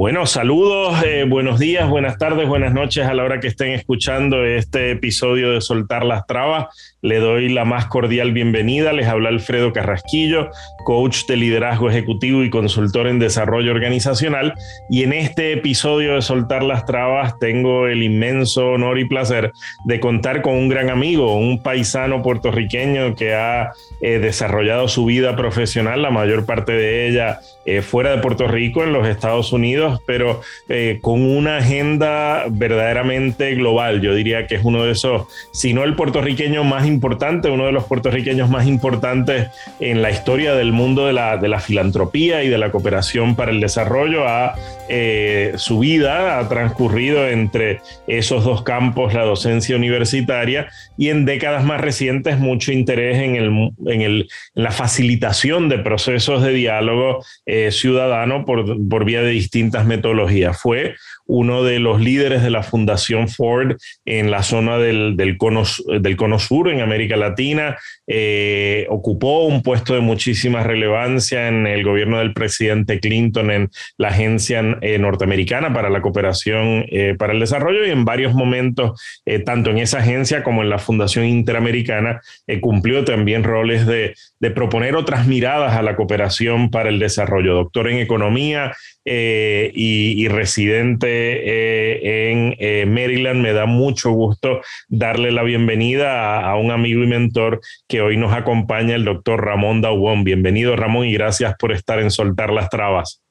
[0.00, 4.46] Bueno, saludos, eh, buenos días, buenas tardes, buenas noches a la hora que estén escuchando
[4.46, 6.68] este episodio de Soltar las Trabas.
[7.02, 8.94] Le doy la más cordial bienvenida.
[8.94, 10.50] Les habla Alfredo Carrasquillo,
[10.86, 14.54] coach de liderazgo ejecutivo y consultor en desarrollo organizacional.
[14.88, 19.52] Y en este episodio de Soltar las Trabas tengo el inmenso honor y placer
[19.84, 25.36] de contar con un gran amigo, un paisano puertorriqueño que ha eh, desarrollado su vida
[25.36, 29.89] profesional, la mayor parte de ella eh, fuera de Puerto Rico, en los Estados Unidos,
[30.06, 34.00] pero eh, con una agenda verdaderamente global.
[34.00, 37.72] Yo diría que es uno de esos, si no el puertorriqueño más importante, uno de
[37.72, 39.48] los puertorriqueños más importantes
[39.80, 44.26] en la historia del mundo de la, filantropía y de la cooperación para el desarrollo.
[44.26, 44.54] A,
[44.88, 51.64] eh, su vida ha transcurrido entre esos dos campos, la docencia universitaria, y en décadas
[51.64, 57.70] más recientes mucho interés en, el, en, el, la facilitación de procesos de diálogo eh,
[57.70, 60.60] ciudadano por, por vía de distintas metodologías.
[60.60, 60.94] Fue
[61.30, 65.62] uno de los líderes de la Fundación Ford en la zona del, del, cono,
[66.00, 67.78] del cono, sur, en América Latina.
[68.08, 74.08] Eh, ocupó un puesto de muchísima relevancia en el gobierno del presidente Clinton en la
[74.08, 79.00] Agencia eh, Norteamericana para la Cooperación eh, para el Desarrollo y en varios momentos,
[79.44, 82.20] tanto en esa agencia como en la Fundación Interamericana,
[82.60, 87.54] cumplió también roles de, de proponer otras miradas a la cooperación para el desarrollo.
[87.54, 88.72] Doctor en Economía,
[89.04, 93.40] eh, y, y, residente eh, en eh, Maryland.
[93.40, 98.16] Me da mucho gusto darle la bienvenida a, a, un amigo y mentor que hoy
[98.16, 100.24] nos acompaña, el doctor Ramón Dauón.
[100.24, 103.22] Bienvenido, Ramón, y gracias por estar en Soltar las Trabas.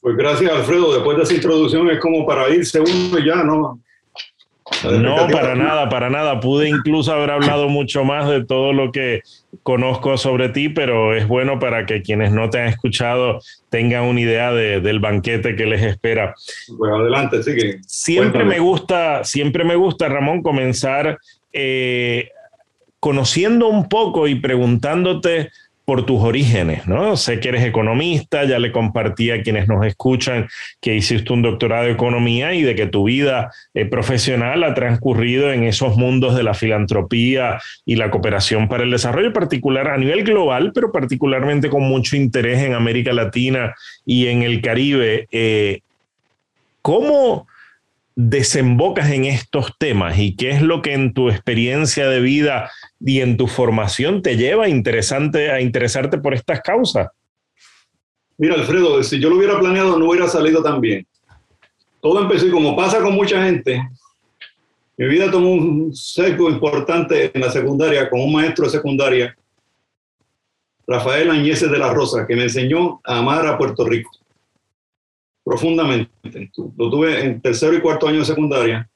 [0.00, 0.94] Pues gracias, Alfredo.
[0.94, 3.80] Después de esa introducción es como para irse uno ya, ¿no?
[4.84, 6.40] No, para nada, para nada.
[6.40, 9.22] Pude incluso haber hablado mucho más de todo lo que
[9.62, 13.40] conozco sobre ti, pero es bueno para que quienes no te han escuchado
[13.70, 16.34] tengan una idea de, del banquete que les espera.
[16.76, 17.80] Pues adelante, sigue.
[17.86, 18.54] Siempre Cuéntame.
[18.54, 21.18] me gusta, siempre me gusta, Ramón, comenzar
[21.52, 22.30] eh,
[23.00, 25.50] conociendo un poco y preguntándote
[25.86, 27.16] por tus orígenes, ¿no?
[27.16, 30.48] Sé que eres economista, ya le compartí a quienes nos escuchan
[30.80, 35.52] que hiciste un doctorado de economía y de que tu vida eh, profesional ha transcurrido
[35.52, 40.24] en esos mundos de la filantropía y la cooperación para el desarrollo particular a nivel
[40.24, 43.72] global, pero particularmente con mucho interés en América Latina
[44.04, 45.28] y en el Caribe.
[45.30, 45.82] Eh,
[46.82, 47.46] ¿Cómo
[48.16, 53.20] desembocas en estos temas y qué es lo que en tu experiencia de vida y
[53.20, 57.08] en tu formación te lleva interesante, a interesarte por estas causas?
[58.38, 61.06] Mira, Alfredo, si yo lo hubiera planeado no hubiera salido tan bien.
[62.00, 63.86] Todo empezó y como pasa con mucha gente,
[64.96, 69.36] mi vida tomó un sesgo importante en la secundaria con un maestro de secundaria,
[70.86, 74.10] Rafael Añeses de la Rosa, que me enseñó a amar a Puerto Rico
[75.46, 76.10] profundamente.
[76.76, 78.90] Lo tuve en tercero y cuarto año de secundaria.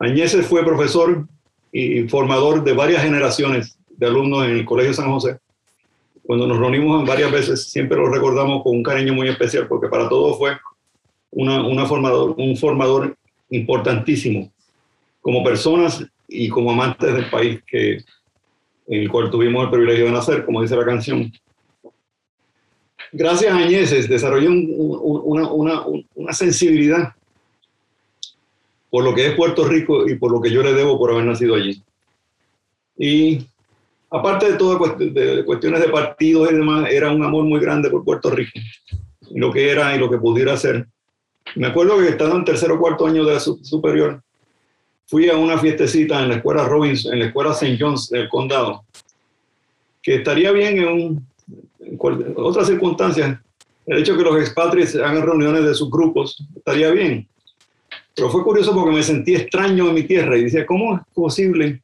[0.00, 1.24] Añeses fue profesor
[1.70, 5.38] y formador de varias generaciones de alumnos en el Colegio San José.
[6.24, 10.08] Cuando nos reunimos varias veces, siempre lo recordamos con un cariño muy especial, porque para
[10.08, 10.58] todos fue
[11.30, 13.16] una, una formador, un formador
[13.50, 14.52] importantísimo,
[15.20, 17.98] como personas y como amantes del país que,
[18.88, 21.32] en el cual tuvimos el privilegio de nacer, como dice la canción
[23.12, 27.14] gracias a Añeses desarrollé un, una, una, una, sensibilidad
[28.90, 31.24] por lo que es Puerto Rico y por lo que yo le debo por haber
[31.24, 31.82] nacido allí.
[32.96, 33.46] Y
[34.10, 38.04] aparte de todas de cuestiones de partidos y demás, era un amor muy grande por
[38.04, 38.58] Puerto Rico,
[39.34, 40.86] lo que era y lo que pudiera ser.
[41.54, 44.22] Me acuerdo que estando en tercero o cuarto año de la superior,
[45.06, 47.78] fui a una fiestecita en la escuela Robinson, en la escuela St.
[47.80, 48.84] John's del condado,
[50.02, 51.27] que estaría bien en un
[52.36, 53.38] otras circunstancias,
[53.86, 57.26] el hecho de que los expatriates hagan reuniones de sus grupos estaría bien.
[58.14, 61.80] Pero fue curioso porque me sentí extraño en mi tierra y decía, ¿cómo es posible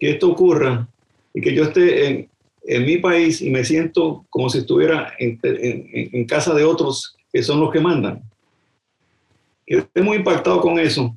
[0.00, 0.88] que esto ocurra
[1.34, 2.28] y que yo esté en,
[2.64, 7.16] en mi país y me siento como si estuviera en, en, en, casa de otros
[7.32, 8.22] que son los que mandan?
[9.66, 11.16] Quedé muy impactado con eso.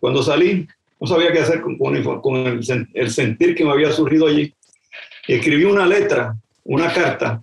[0.00, 0.66] Cuando salí,
[1.00, 4.52] no sabía qué hacer con, con, con el, el sentir que me había surgido allí.
[5.28, 6.36] Y escribí una letra
[6.66, 7.42] una carta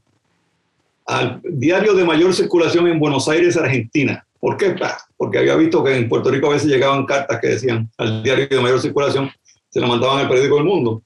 [1.05, 4.25] al diario de mayor circulación en Buenos Aires, Argentina.
[4.39, 4.75] ¿Por qué?
[5.17, 8.47] Porque había visto que en Puerto Rico a veces llegaban cartas que decían al diario
[8.47, 9.31] de mayor circulación,
[9.69, 11.01] se la mandaban al periódico del mundo,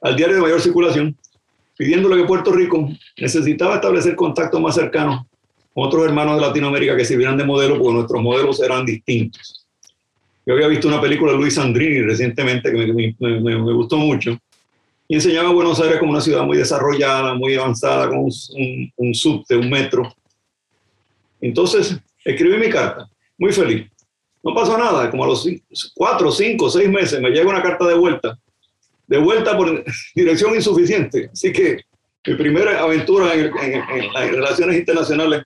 [0.00, 1.16] al diario de mayor circulación,
[1.76, 5.26] pidiéndole que Puerto Rico necesitaba establecer contactos más cercanos
[5.74, 9.66] con otros hermanos de Latinoamérica que sirvieran de modelo, porque nuestros modelos eran distintos.
[10.46, 14.38] Yo había visto una película de Luis Sandrini recientemente que me gustó mucho,
[15.08, 18.92] y enseñaba a Buenos Aires como una ciudad muy desarrollada, muy avanzada, con un, un,
[18.96, 20.14] un subte, un metro.
[21.40, 23.08] Entonces, escribí mi carta,
[23.38, 23.90] muy feliz.
[24.42, 25.48] No pasó nada, como a los
[25.94, 28.38] cuatro, cinco, seis meses me llega una carta de vuelta,
[29.06, 29.82] de vuelta por
[30.14, 31.30] dirección insuficiente.
[31.32, 31.80] Así que
[32.26, 35.42] mi primera aventura en, las relaciones internacionales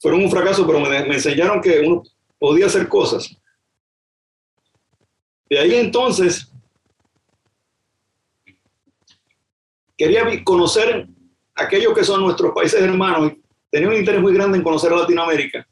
[0.00, 2.02] fueron un fracaso, pero me, me enseñaron que uno
[2.38, 3.36] podía hacer cosas.
[5.50, 6.50] De ahí entonces
[9.96, 11.06] quería conocer
[11.54, 13.32] aquellos que son nuestros países hermanos.
[13.70, 15.66] Tenía un interés muy grande en conocer a Latinoamérica.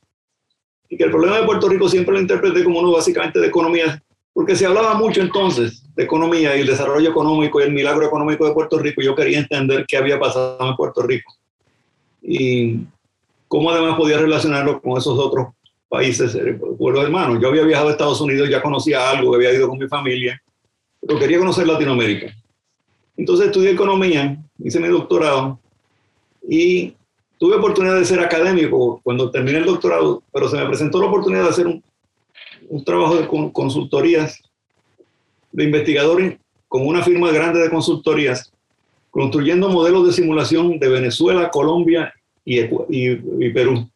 [0.89, 4.03] Y que el problema de Puerto Rico siempre lo interpreté como uno básicamente de economía,
[4.33, 8.47] porque se hablaba mucho entonces de economía y el desarrollo económico y el milagro económico
[8.47, 9.01] de Puerto Rico.
[9.01, 11.33] Yo quería entender qué había pasado en Puerto Rico
[12.21, 12.81] y
[13.49, 15.49] cómo además podía relacionarlo con esos otros
[15.89, 17.39] países, eh, pueblos hermanos.
[17.41, 20.41] Yo había viajado a Estados Unidos, ya conocía algo, había ido con mi familia,
[21.01, 22.35] pero quería conocer Latinoamérica.
[23.17, 25.59] Entonces estudié economía, hice mi doctorado
[26.49, 26.95] y
[27.39, 31.45] tuve oportunidad de ser académico cuando terminé el doctorado, pero se me presentó la oportunidad
[31.45, 31.83] de hacer un,
[32.69, 34.43] un trabajo de consultorías
[35.53, 36.39] de investigadores
[36.69, 38.53] con una firma grande de consultorías,
[39.11, 42.13] construyendo modelos de simulación de Venezuela, Colombia
[42.45, 43.89] y, y Perú.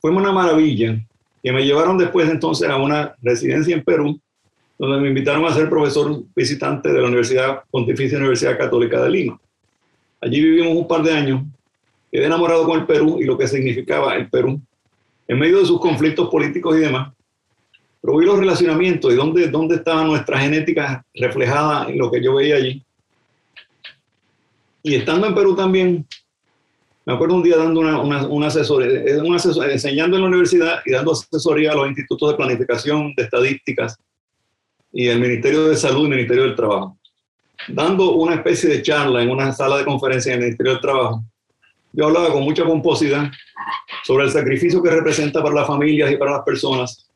[0.00, 0.98] Fue una maravilla
[1.40, 4.20] que me llevaron después entonces a una residencia en Perú,
[4.78, 9.40] donde me invitaron a ser profesor visitante de la Universidad Pontificia Universidad Católica de Lima.
[10.20, 11.42] Allí vivimos un par de años,
[12.10, 14.60] quedé enamorado con el Perú y lo que significaba el Perú,
[15.28, 17.12] en medio de sus conflictos políticos y demás,
[18.00, 22.34] pero vi los relacionamientos y dónde, dónde estaba nuestra genética reflejada en lo que yo
[22.34, 22.84] veía allí.
[24.82, 26.04] Y estando en Perú también,
[27.04, 30.80] me acuerdo un día dando una, una, una asesoría, una asesoría, enseñando en la universidad
[30.84, 33.96] y dando asesoría a los institutos de planificación, de estadísticas
[34.92, 36.98] y el Ministerio de Salud y el Ministerio del Trabajo.
[37.68, 41.24] Dando una especie de charla en una sala de conferencia en el Ministerio del Trabajo,
[41.92, 43.30] yo hablaba con mucha pomposidad
[44.04, 47.08] sobre el sacrificio que representa para las familias y para las personas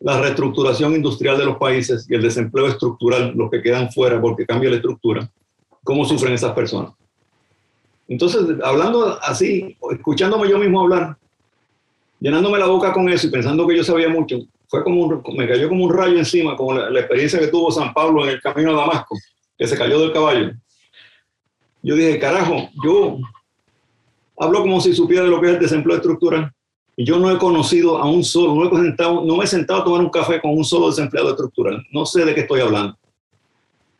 [0.00, 4.46] la reestructuración industrial de los países y el desempleo estructural, los que quedan fuera porque
[4.46, 5.28] cambia la estructura,
[5.82, 6.92] cómo sufren esas personas.
[8.06, 11.16] Entonces, hablando así, escuchándome yo mismo hablar,
[12.20, 14.38] llenándome la boca con eso y pensando que yo sabía mucho,
[14.68, 17.92] fue como un, me cayó como un rayo encima, como la, experiencia que tuvo San
[17.94, 19.16] Pablo en el camino a Damasco,
[19.56, 20.52] que se cayó del caballo.
[21.82, 23.18] Yo dije, carajo, yo
[24.36, 26.52] hablo como si supiera de lo que es el desempleo estructural.
[26.96, 29.80] Y yo no he conocido a un solo, no, he sentado, no me he sentado
[29.80, 31.86] a tomar un café con un solo desempleado estructural.
[31.92, 32.98] No sé de qué estoy hablando.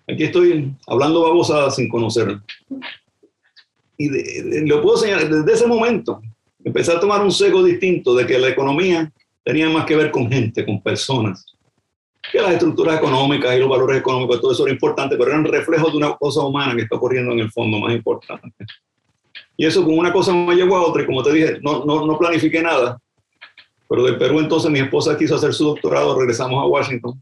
[0.07, 2.43] Aquí estoy hablando babosada sin conocerlo.
[3.97, 6.21] Y lo puedo señalar, desde ese momento
[6.65, 9.13] empecé a tomar un seco distinto de que la economía
[9.49, 11.47] tenía más que ver con gente, con personas.
[12.31, 15.91] Que las estructuras económicas y los valores económicos, todo eso era importante, pero eran reflejos
[15.91, 18.67] de una cosa humana que está ocurriendo en el fondo más importante.
[19.57, 22.05] Y eso con una cosa me llevó a otra, y como te dije, no, no,
[22.05, 23.01] no planifiqué nada.
[23.89, 27.19] Pero del Perú entonces mi esposa quiso hacer su doctorado, regresamos a Washington.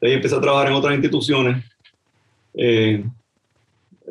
[0.00, 1.64] De ahí empecé a trabajar en otras instituciones.
[2.54, 3.04] Eh,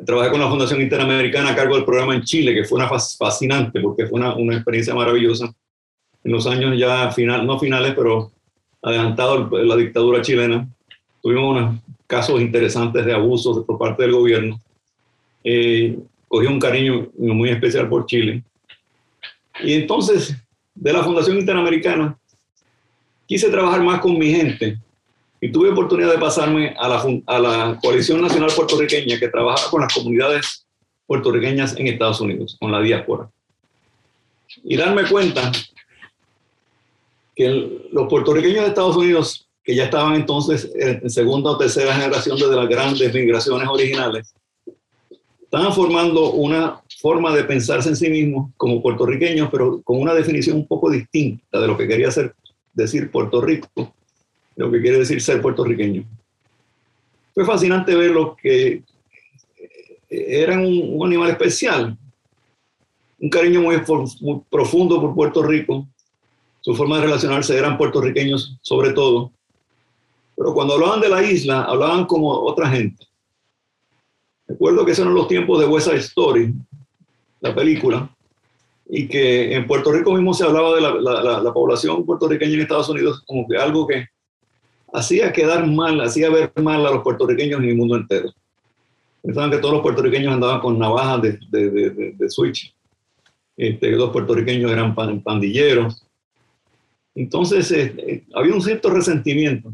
[0.04, 3.80] trabajé con la Fundación Interamericana a cargo del programa en Chile, que fue una fascinante
[3.80, 5.50] porque fue una, una experiencia maravillosa.
[6.24, 8.30] En los años ya final, no finales, pero
[8.82, 10.68] adelantado la dictadura chilena,
[11.22, 14.60] tuvimos unos casos interesantes de abusos por parte del gobierno.
[15.44, 18.42] Eh, un cariño muy especial por Chile.
[19.62, 20.36] Y entonces,
[20.74, 22.16] de la Fundación Interamericana,
[23.26, 24.78] quise trabajar más con mi gente
[25.40, 29.80] y tuve oportunidad de pasarme a la, a la Coalición Nacional Puertorriqueña que trabaja con
[29.80, 30.66] las comunidades
[31.06, 33.28] puertorriqueñas en Estados Unidos, con la diáspora.
[34.62, 35.50] Y darme cuenta
[37.34, 42.38] que los puertorriqueños de Estados Unidos, que ya estaban entonces en segunda o tercera generación
[42.38, 44.34] desde las grandes migraciones originales,
[45.42, 50.56] estaban formando una forma de pensarse en sí mismos como puertorriqueños, pero con una definición
[50.58, 52.08] un poco distinta de lo que quería
[52.74, 53.94] decir Puerto Rico
[54.60, 56.04] lo que quiere decir ser puertorriqueño.
[57.34, 58.82] Fue fascinante ver lo que
[60.08, 61.96] eran un, animal especial,
[63.18, 63.76] un cariño muy,
[64.50, 65.88] profundo por Puerto Rico,
[66.60, 69.32] su forma de relacionarse eran puertorriqueños sobre todo,
[70.36, 73.06] pero cuando hablaban de la isla, hablaban como otra gente.
[74.46, 76.54] Recuerdo que esos eran los tiempos de West Side Story,
[77.40, 78.14] la película,
[78.88, 82.60] y que en Puerto Rico mismo se hablaba de la, la, la población puertorriqueña en
[82.62, 84.06] Estados Unidos como que algo que
[84.92, 88.32] hacía quedar mal, hacía ver mal a los puertorriqueños en el mundo entero.
[89.22, 92.74] Pensaban que todos los puertorriqueños andaban con navajas de, de, de, de switch.
[93.56, 96.06] Este, los puertorriqueños eran pandilleros.
[97.20, 99.70] Entonces, eh, había un cierto resentimiento.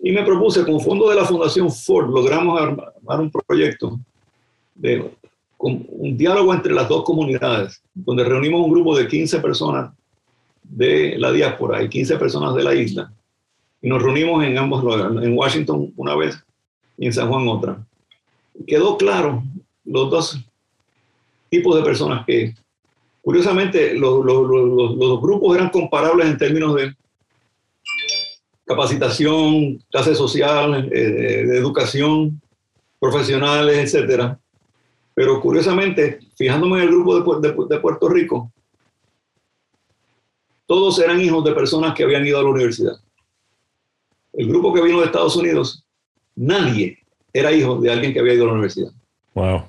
[0.00, 3.98] Y me propuse, con fondo de la Fundación Ford, logramos armar un proyecto
[4.74, 5.08] de
[5.58, 9.92] un diálogo entre las dos comunidades, donde reunimos un grupo de 15 personas
[10.62, 13.12] de la diáspora y 15 personas de la isla.
[13.80, 16.44] Y nos reunimos en ambos lugares, en Washington una vez
[16.96, 17.86] y en San Juan otra.
[18.66, 19.44] Quedó claro
[19.84, 20.40] los dos
[21.50, 22.54] tipos de personas que,
[23.28, 26.96] curiosamente, los, los, grupos eran comparables en términos de
[28.64, 32.40] capacitación, clase social, eh, de educación,
[32.98, 34.40] profesionales, etcétera.
[35.12, 38.50] Pero curiosamente, fijándome en el grupo de, de, Puerto Rico,
[40.64, 42.98] todos eran hijos de personas que habían ido a la universidad.
[44.32, 45.84] El grupo que vino de Estados Unidos,
[46.34, 46.98] nadie
[47.30, 48.92] era hijo de alguien que había ido a la universidad.
[49.34, 49.64] Wow.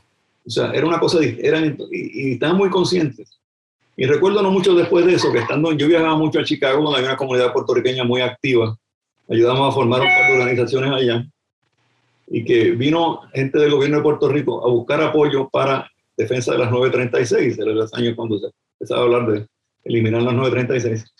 [0.47, 3.39] O sea, era una cosa, eran, y, estaban muy conscientes.
[3.99, 6.99] Y recuerdo no mucho después de eso, que estando, yo viajaba mucho a Chicago, donde
[6.99, 8.73] había una comunidad puertorriqueña muy activa.
[9.27, 11.25] Ayudamos a formar un par de organizaciones allá.
[12.27, 16.59] Y que vino gente del gobierno de Puerto Rico a buscar apoyo para defensa de
[16.59, 19.47] las 936, era los años cuando se empezaba a hablar de
[19.83, 21.13] eliminar las 936.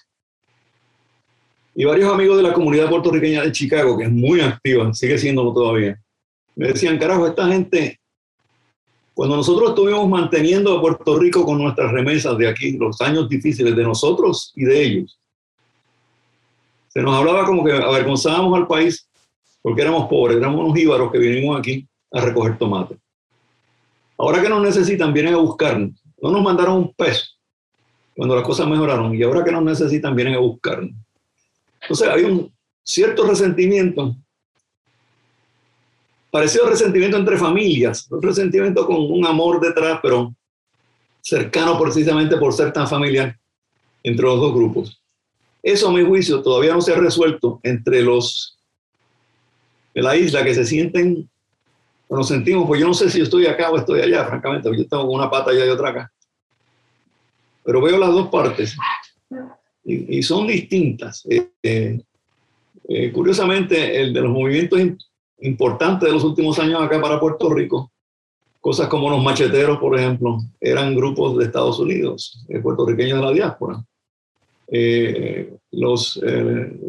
[1.76, 5.54] Y varios amigos de la comunidad puertorriqueña de Chicago, que es muy activa, sigue siendo
[5.54, 6.00] todavía,
[6.56, 7.99] me decían, carajo, esta gente
[9.20, 13.76] cuando nosotros estuvimos manteniendo a Puerto Rico con nuestras remesas de aquí, los años difíciles
[13.76, 15.20] de nosotros y de ellos,
[16.88, 19.10] se nos hablaba como que avergonzábamos al país
[19.62, 22.98] porque éramos pobres, éramos unos íbaros que vinimos aquí a recoger tomate.
[24.18, 26.02] Ahora que nos necesitan, vienen a buscarnos.
[26.22, 27.26] No nos mandaron un peso
[28.16, 30.96] cuando las cosas mejoraron y ahora que nos necesitan, vienen a buscarnos.
[31.82, 34.16] Entonces hay un cierto resentimiento
[36.32, 40.34] parecido resentimiento entre familias, un resentimiento con un amor detrás, pero
[41.22, 43.38] cercano precisamente por ser tan familiar
[44.04, 45.02] entre los dos grupos.
[45.62, 48.58] Eso, a mi juicio, todavía no se ha resuelto entre los
[49.94, 51.30] de la isla que se sienten,
[52.10, 55.12] nos sentimos, pues yo no sé si estoy acá o estoy allá, francamente, yo tengo
[55.12, 56.12] una pata allá y otra acá.
[57.64, 58.76] Pero veo las dos partes
[59.84, 61.26] y, son distintas.
[61.30, 62.02] Eh, eh,
[62.88, 64.80] eh, curiosamente, el de los movimientos
[65.42, 67.92] importante de los últimos años acá para Puerto Rico.
[68.62, 73.32] Cosas como los macheteros, por ejemplo, eran grupos de Estados Unidos, eh, puertorriqueños de la
[73.32, 73.84] diáspora.
[74.68, 76.80] Eh, los eh,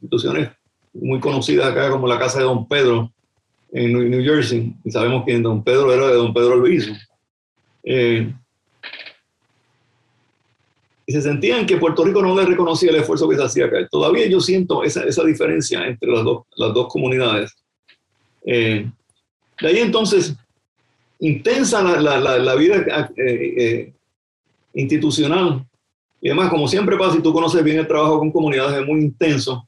[0.00, 0.50] instituciones
[0.92, 3.10] muy conocidas acá como la Casa de Don Pedro
[3.72, 6.92] en New Jersey, y sabemos que Don Pedro era de Don Pedro Luiso.
[11.04, 13.86] y se sentían que Puerto Rico no le reconocía el esfuerzo que se hacía acá.
[13.90, 16.24] Todavía yo siento esa, diferencia entre las
[16.56, 17.61] las dos comunidades.
[18.44, 18.90] Eh,
[19.60, 20.34] de ahí entonces,
[21.18, 23.92] intensa la, la, vida eh, eh,
[24.74, 25.64] institucional.
[26.20, 29.00] Y además, como siempre pasa, si tú conoces bien el trabajo con comunidades, es muy
[29.00, 29.66] intenso.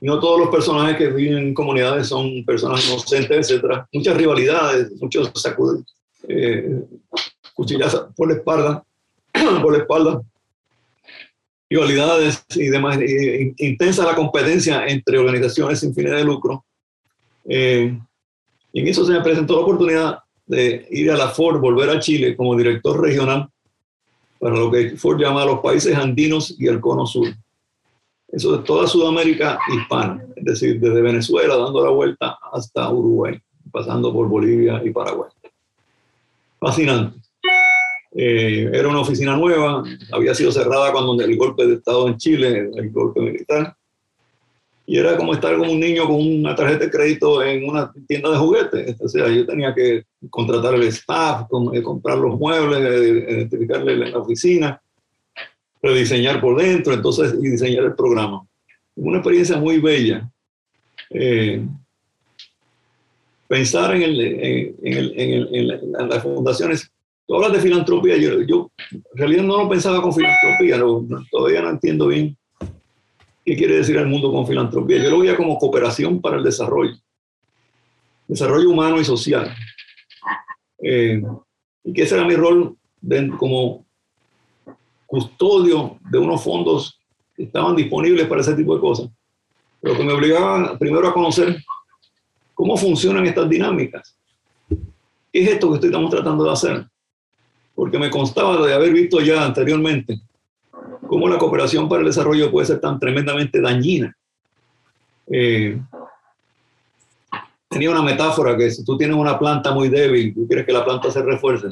[0.00, 3.84] No todos los personajes que viven en comunidades son personas inocentes, etc.
[3.92, 5.32] Muchas rivalidades, muchos
[7.54, 8.84] cuchillazos por la espalda,
[9.62, 10.22] por la espalda,
[11.70, 12.98] rivalidades y demás.
[13.56, 16.65] intensa la competencia entre organizaciones sin fines de lucro
[17.48, 17.98] eh,
[18.72, 21.98] y en eso se me presentó la oportunidad de ir a la Ford, volver a
[21.98, 23.48] Chile como director regional
[24.38, 27.28] para lo que Ford llama los países andinos y el cono sur.
[28.28, 33.38] Eso es toda Sudamérica hispana, es decir, desde Venezuela dando la vuelta hasta Uruguay,
[33.70, 35.30] pasando por Bolivia y Paraguay.
[36.58, 37.20] Fascinante.
[38.12, 42.70] Eh, era una oficina nueva, había sido cerrada cuando el golpe de Estado en Chile,
[42.74, 43.76] el golpe militar,
[44.86, 48.30] y era como estar como un niño con una tarjeta de crédito en una tienda
[48.30, 49.00] de juguetes.
[49.00, 54.18] O sea, yo tenía que contratar el staff, eh, comprar los muebles, eh, identificarle la
[54.18, 54.80] oficina,
[55.82, 58.46] rediseñar por dentro, entonces, y diseñar el programa.
[58.94, 60.30] Una experiencia muy bella.
[61.10, 61.66] Eh,
[63.48, 66.88] pensar en, el, en, el, en, las fundaciones.
[67.26, 70.78] Tú hablas de filantropía, yo, yo en realidad no lo pensaba con filantropía,
[71.28, 72.36] todavía no entiendo bien
[73.46, 75.00] ¿Qué quiere decir el mundo con filantropía?
[75.00, 76.96] Yo lo veía como cooperación para el desarrollo,
[78.26, 79.54] desarrollo humano y social.
[80.82, 81.22] Eh,
[81.84, 82.76] y que ese era mi rol
[83.38, 83.86] como
[85.06, 87.00] custodio de unos fondos
[87.36, 89.10] que estaban disponibles para ese tipo de cosas,
[89.80, 91.56] pero que me obligaban primero a conocer
[92.52, 94.18] cómo funcionan estas dinámicas.
[94.68, 96.84] ¿Qué es esto que estamos tratando de hacer?
[97.76, 100.18] Porque me constaba de haber visto ya anteriormente
[101.06, 104.14] cómo la cooperación para el desarrollo puede ser tan tremendamente dañina.
[105.28, 105.80] Eh,
[107.68, 110.84] tenía una metáfora que si tú tienes una planta muy débil, tú quieres que la
[110.84, 111.68] planta se refuerce,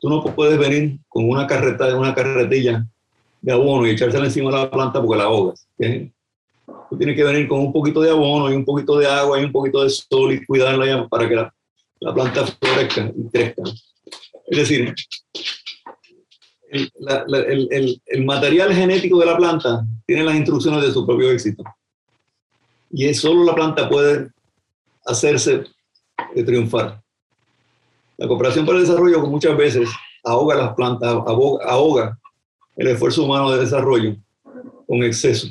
[0.00, 2.86] tú no puedes venir con una carreta, una carretilla
[3.40, 5.66] de abono y echársela encima de la planta porque la ahogas.
[5.76, 9.44] Tú tienes que venir con un poquito de abono y un poquito de agua y
[9.44, 11.54] un poquito de sol y cuidarla para que la,
[12.00, 13.62] la planta florezca y crezca.
[14.46, 14.94] Es decir,
[16.70, 21.64] el, material genético de la planta tiene las instrucciones de su propio éxito.
[22.90, 24.28] Y es solo la planta puede
[25.04, 25.64] hacerse
[26.34, 27.00] triunfar.
[28.16, 29.88] La cooperación para el desarrollo muchas veces
[30.24, 32.18] ahoga las plantas, ahoga
[32.76, 34.16] el esfuerzo humano de desarrollo
[34.86, 35.48] con exceso.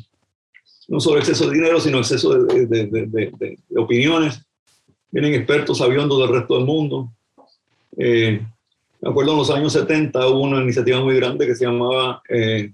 [0.88, 4.42] No solo exceso de dinero, sino exceso de, opiniones.
[5.12, 7.12] Vienen expertos sabiendo del resto del mundo.
[7.98, 8.46] Eh,
[9.02, 12.72] me acuerdo en los años 70 hubo una iniciativa muy grande que se llamaba eh,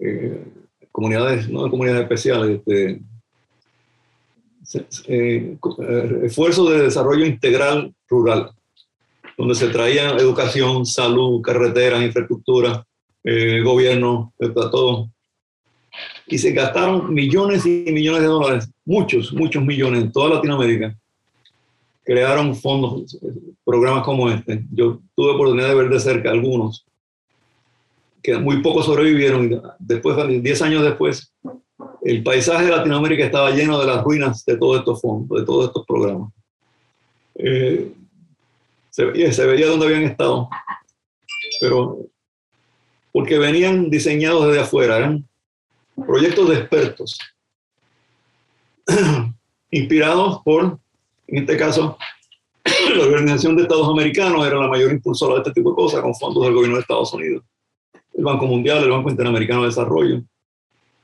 [0.00, 0.44] eh,
[0.90, 3.00] comunidades, no comunidades especiales, este,
[5.06, 5.58] eh,
[6.22, 8.52] esfuerzo de desarrollo integral rural,
[9.36, 12.84] donde se traía educación, salud, carreteras, infraestructura,
[13.62, 15.10] gobierno, todo.
[16.26, 20.96] Y se gastaron millones y millones de dólares, muchos, muchos millones en toda Latinoamérica,
[22.10, 23.16] crearon fondos,
[23.64, 24.64] programas como este.
[24.72, 26.84] Yo tuve oportunidad de ver de cerca algunos,
[28.20, 29.62] que muy pocos sobrevivieron.
[29.78, 31.32] Después, 10 años después,
[32.02, 35.66] el paisaje de Latinoamérica estaba lleno de las ruinas de todos estos fondos, de todos
[35.66, 36.32] estos programas.
[37.36, 37.92] Eh,
[38.90, 40.48] se, veía, se veía dónde habían estado,
[41.60, 41.96] pero
[43.12, 45.28] porque venían diseñados desde afuera, eran
[45.94, 47.20] proyectos de expertos,
[49.70, 50.80] inspirados por
[51.30, 51.96] en este caso,
[52.96, 56.14] la Organización de Estados Americanos era la mayor impulsora de este tipo de cosas con
[56.14, 57.44] fondos del gobierno de Estados Unidos.
[58.14, 60.22] El Banco Mundial, el Banco Interamericano de Desarrollo,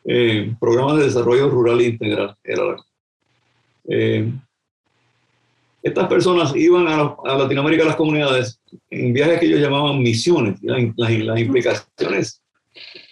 [0.05, 2.37] eh, programas de desarrollo rural integral.
[2.43, 2.77] Era
[3.89, 4.33] eh,
[5.83, 10.59] estas personas iban a, Latinoamérica, a las comunidades, en viajes que ellos llamaban misiones.
[10.63, 12.43] Las, implicaciones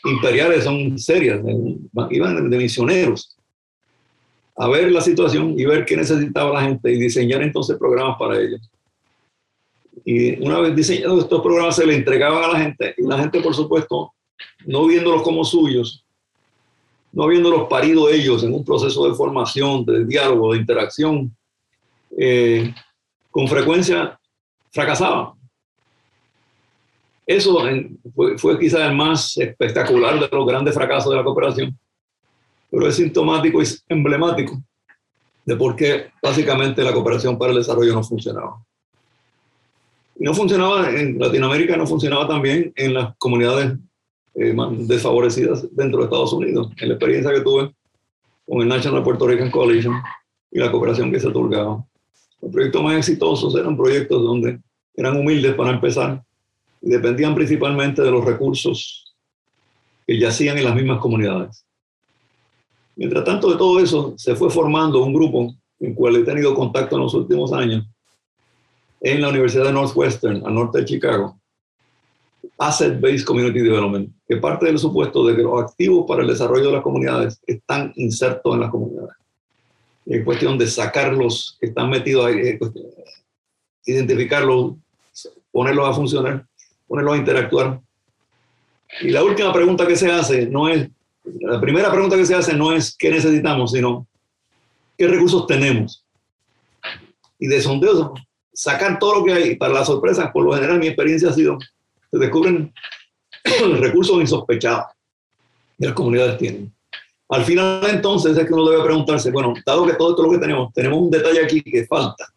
[0.04, 1.40] imperiales son serias.
[2.10, 3.33] Iban de misioneros
[4.56, 8.40] a ver la situación y ver qué necesitaba la gente y diseñar entonces programas para
[8.40, 8.60] ellos.
[10.04, 13.40] Y una vez diseñados estos programas se le entregaban a la gente y la gente,
[13.40, 14.12] por supuesto,
[14.66, 16.04] no viéndolos como suyos,
[17.12, 21.34] no habiéndolos parido ellos en un proceso de formación, de diálogo, de interacción,
[22.18, 22.72] eh,
[23.30, 24.18] con frecuencia
[24.72, 25.32] fracasaban.
[27.26, 27.58] Eso
[28.14, 31.78] fue, fue quizás el más espectacular de los grandes fracasos de la cooperación
[32.74, 34.60] pero es sintomático y emblemático
[35.44, 38.64] de por qué básicamente la cooperación para el desarrollo no funcionaba.
[40.16, 43.78] Y no funcionaba en Latinoamérica, no funcionaba también en las comunidades
[44.34, 46.72] eh, desfavorecidas dentro de Estados Unidos.
[46.78, 47.72] En la experiencia que tuve
[48.46, 49.94] con el National Puerto Rican Coalition
[50.50, 51.84] y la cooperación que se otorgaba.
[52.40, 54.60] Los proyectos más exitosos eran proyectos donde
[54.96, 56.22] eran humildes para empezar
[56.80, 59.14] y dependían principalmente de los recursos
[60.06, 61.63] que yacían en las mismas comunidades.
[62.96, 66.54] Mientras tanto de todo eso, se fue formando un grupo en el cual he tenido
[66.54, 67.84] contacto en los últimos años
[69.00, 71.38] en la Universidad de Northwestern, al norte de Chicago,
[72.58, 76.66] Asset Based Community Development, que parte del supuesto de que los activos para el desarrollo
[76.66, 79.14] de las comunidades están insertos en las comunidades.
[80.06, 82.58] es cuestión de sacarlos que están metidos ahí,
[83.84, 84.76] identificarlos,
[85.50, 86.46] ponerlos a funcionar,
[86.86, 87.80] ponerlos a interactuar.
[89.02, 90.88] Y la última pregunta que se hace no es
[91.24, 94.06] la primera pregunta que se hace no es qué necesitamos, sino
[94.96, 96.04] qué recursos tenemos.
[97.38, 98.14] Y de sondeo,
[98.52, 99.56] sacar todo lo que hay.
[99.56, 101.58] Para las sorpresas, por lo general, mi experiencia ha sido,
[102.10, 102.72] se descubren
[103.80, 104.86] recursos insospechados
[105.78, 106.72] que las comunidades tienen.
[107.28, 110.38] Al final, entonces, es que uno debe preguntarse, bueno, dado que todo esto lo que
[110.38, 112.32] tenemos, tenemos un detalle aquí que falta,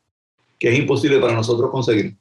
[0.58, 2.16] que es imposible para nosotros conseguir.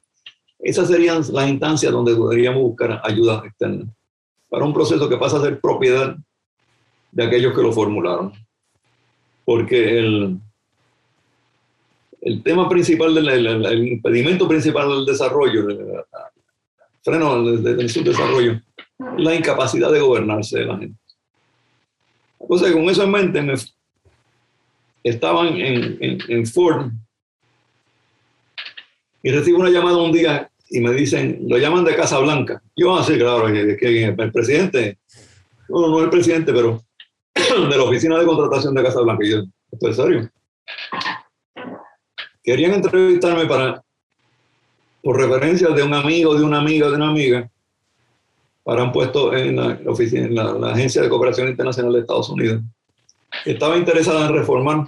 [0.59, 3.85] Esas serían las instancias donde deberíamos buscar ayuda externa
[4.49, 6.15] para un proceso que pasa a ser propiedad
[7.11, 8.33] de aquellos que lo formularon.
[9.45, 10.37] Porque el,
[12.21, 16.03] el tema principal, del, el, impedimento principal del desarrollo, el,
[17.03, 18.61] freno del, subdesarrollo, es
[19.17, 20.99] la incapacidad de gobernarse de la gente.
[22.39, 23.53] Entonces, con eso en mente, me,
[25.03, 26.91] estaban en, en, en Ford
[29.23, 32.61] y recibo una llamada un día y me dicen, lo llaman de Casa Blanca.
[32.75, 34.99] Yo, así, ah, claro, que el presidente,
[35.69, 36.83] no, no el presidente, pero
[37.69, 39.25] de la oficina de contratación de Casa Blanca.
[39.25, 39.37] Y yo,
[39.71, 40.29] ¿esto es serio?
[42.43, 43.83] Querían entrevistarme para,
[45.01, 47.49] por referencia de un amigo, de una amiga, de una amiga,
[48.63, 52.61] para un puesto en la, oficina, en la, Agencia de Cooperación Internacional de Estados Unidos.
[53.45, 54.87] Estaba interesada en reformar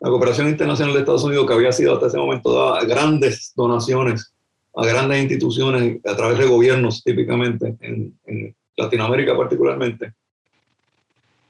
[0.00, 4.32] la cooperación internacional de Estados Unidos, que había sido hasta ese momento dada grandes donaciones
[4.74, 10.14] a grandes instituciones a través de gobiernos, típicamente, en, en Latinoamérica particularmente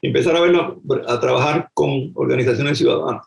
[0.00, 3.26] y empezar a verlo, a trabajar con organizaciones ciudadanas.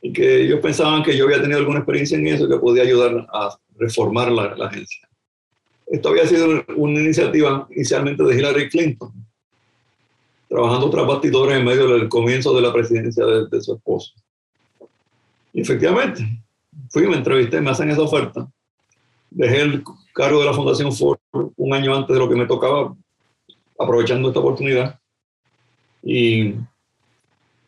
[0.00, 3.26] Y que ellos pensaban que yo había tenido alguna experiencia en eso, que podía ayudar
[3.32, 5.08] a reformar la, agencia.
[5.86, 9.12] esto había sido una iniciativa inicialmente de Hillary Clinton,
[10.48, 14.12] trabajando tras bastidores en medio del comienzo de la presidencia de, su esposo.
[15.52, 16.26] Y efectivamente,
[16.90, 18.48] fui, me entrevisté, me hacen esa oferta.
[19.30, 19.82] Dejé el
[20.14, 22.94] cargo de la Fundación Ford un año antes de lo que me tocaba,
[23.78, 25.00] aprovechando esta oportunidad.
[26.02, 26.54] Y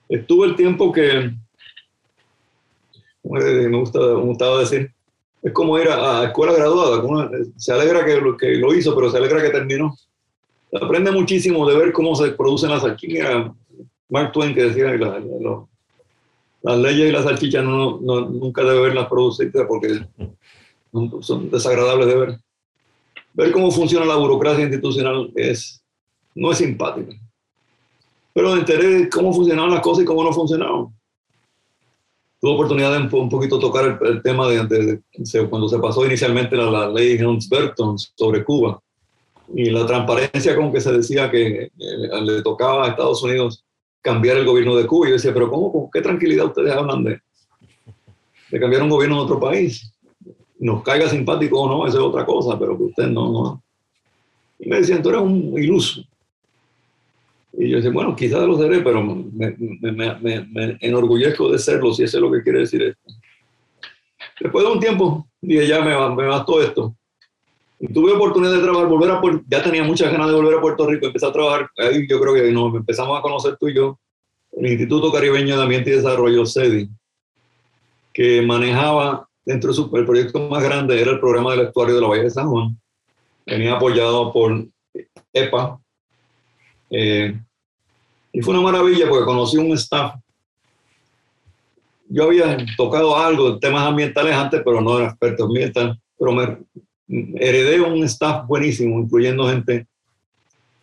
[0.08, 1.32] estuve el tiempo que,
[3.22, 4.92] me, gusta, me gustaba decir,
[5.42, 7.02] es como ir a, escuela graduada,
[7.56, 9.94] se alegra que lo, que lo hizo, pero se alegra que terminó.
[10.72, 13.50] aprende muchísimo de ver cómo se producen las salchichas.
[14.08, 19.66] Mark Twain que decía que las leyes y las salchichas no, nunca debe verlas producidas
[19.68, 20.06] porque
[21.20, 22.38] son desagradables de ver.
[23.34, 25.82] Ver cómo funciona la burocracia institucional es,
[26.34, 27.12] no es simpático.
[28.34, 30.88] Pero me enteré de cómo funcionaban las cosas y cómo no funcionaban
[32.44, 35.00] tuve oportunidad de un, poquito tocar el, tema de,
[35.48, 38.78] cuando se pasó inicialmente la, la ley Helms-Burton sobre Cuba
[39.54, 41.70] y la transparencia con que se decía que eh,
[42.22, 43.64] le tocaba a Estados Unidos
[44.02, 45.06] cambiar el gobierno de Cuba.
[45.06, 47.18] Y yo decía, pero ¿cómo, con qué tranquilidad ustedes hablan de,
[48.50, 49.90] de cambiar un gobierno de otro país?
[50.58, 53.62] Nos caiga simpático o no, eso es otra cosa, pero que usted no, no.
[54.58, 56.02] Y me decían, tú eres un iluso.
[57.56, 61.92] Y yo decía, bueno, quizás lo seré, pero me, me, me, me, enorgullezco de serlo,
[61.92, 63.14] si eso es lo que quiere decir esto.
[64.40, 66.96] Después de un tiempo, dije, ya me, me bastó esto.
[67.78, 70.60] Y tuve oportunidad de trabajar, volver a Puerto ya tenía muchas ganas de volver a
[70.60, 73.74] Puerto Rico, empecé a trabajar, ahí yo creo que nos empezamos a conocer tú y
[73.74, 73.98] yo,
[74.52, 76.88] el Instituto Caribeño de Ambiente y Desarrollo, CEDI,
[78.12, 82.00] que manejaba dentro de su el proyecto más grande, era el programa del estuario de
[82.00, 82.80] la Bahía de San Juan,
[83.46, 84.66] venía apoyado por
[85.32, 85.80] EPA,
[86.96, 87.36] eh,
[88.32, 90.14] y fue una maravilla porque conocí un staff.
[92.08, 95.98] Yo había tocado algo de temas ambientales antes, pero no era experto ambiental.
[96.16, 96.58] Pero me
[97.40, 99.86] heredé un staff buenísimo, incluyendo gente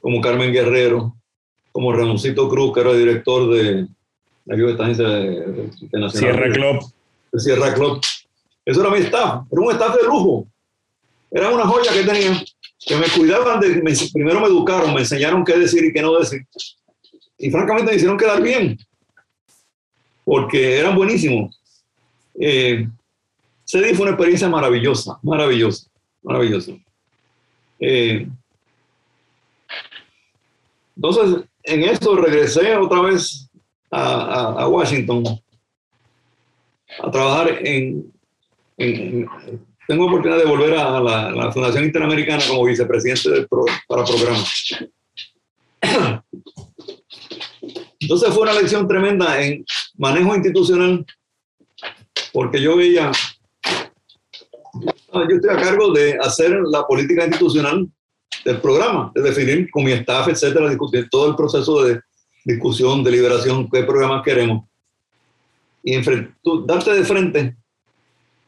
[0.01, 1.15] como Carmen Guerrero,
[1.71, 3.87] como Ramoncito Cruz, que era director de,
[4.45, 6.91] de esta agencia de, Sierra Club.
[7.31, 8.01] De Sierra Club.
[8.65, 9.45] Eso era mi staff.
[9.51, 10.47] Era un staff de lujo.
[11.31, 12.43] Era una joya que tenía
[12.85, 13.81] que me cuidaban de,
[14.13, 16.45] primero me educaron, me enseñaron qué decir y qué no decir.
[17.37, 18.77] Y francamente me hicieron quedar bien,
[20.23, 21.59] porque eran buenísimos.
[22.39, 22.87] Eh,
[23.65, 25.89] CEDI fue una experiencia maravillosa, maravillosa,
[26.23, 26.73] maravillosa.
[27.79, 28.27] Eh,
[30.95, 33.49] entonces, en esto regresé otra vez
[33.91, 35.23] a, Washington
[36.99, 38.11] a trabajar en,
[39.87, 43.47] tengo oportunidad de volver a la, Fundación Interamericana como vicepresidente del
[43.87, 44.75] para programas.
[47.99, 49.65] Entonces fue una lección tremenda en
[49.97, 51.05] manejo institucional,
[52.33, 53.11] porque yo veía,
[55.13, 57.87] yo estoy a cargo de hacer la política institucional
[58.45, 61.99] del programa, de definir con mi staff, etcétera, discutir todo el proceso de
[62.43, 64.65] discusión, deliberación, qué programas queremos.
[65.83, 65.95] Y
[66.65, 67.55] darte de frente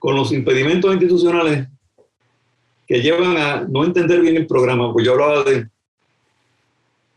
[0.04, 1.66] con los impedimentos institucionales
[2.86, 5.70] que llevan a no entender bien el programa, pues yo hablaba de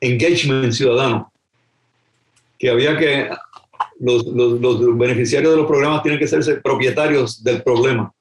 [0.01, 1.33] engagement ciudadano,
[2.57, 3.29] que había que
[3.99, 8.13] los, los, beneficiarios de los programas tienen que ser propietarios del problema.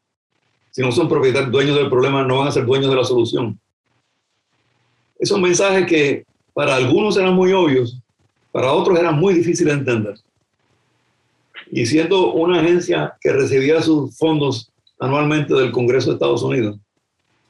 [0.72, 3.60] Si no son propietarios, dueños del problema, no van a ser dueños de la solución.
[5.20, 6.26] Esos mensajes que
[6.56, 8.02] para algunos eran muy obvios,
[8.52, 10.25] para otros eran muy difíciles de entender
[11.76, 16.78] y siendo una agencia que recibía sus fondos anualmente del Congreso de Estados Unidos,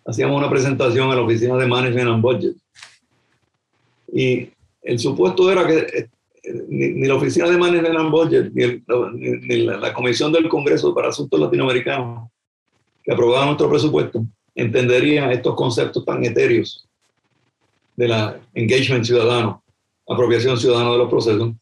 [0.04, 2.56] hacíamos una presentación a la Oficina de Management and Budget.
[4.12, 4.50] Y
[4.82, 6.10] el supuesto era que eh,
[6.70, 12.28] ni, la Oficina de Management and Budget, ni, la, Comisión del Congreso para Asuntos Latinoamericanos,
[13.04, 16.84] que aprobaba nuestro presupuesto, entendería estos conceptos tan etéreos
[17.96, 19.64] de la engagement ciudadano,
[20.08, 21.54] apropiación ciudadana de los procesos,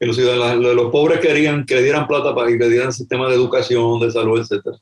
[0.00, 3.34] que los, los pobres querían que le dieran plata para que le dieran sistema de
[3.34, 4.74] educación, de salud, etc.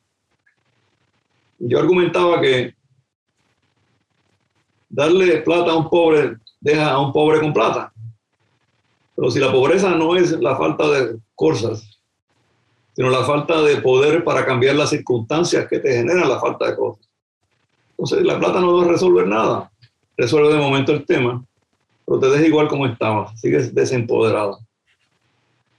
[1.58, 2.72] Yo argumentaba que
[4.88, 7.92] darle plata a un pobre deja a un pobre con plata.
[9.16, 11.98] Pero si la pobreza no es la falta de cosas,
[12.94, 16.76] sino la falta de poder para cambiar las circunstancias que te generan la falta de
[16.76, 17.08] cosas.
[17.90, 19.68] Entonces la plata no va a resolver nada.
[20.16, 21.44] Resuelve de momento el tema,
[22.06, 24.60] pero te deja igual como estaba, sigues desempoderado.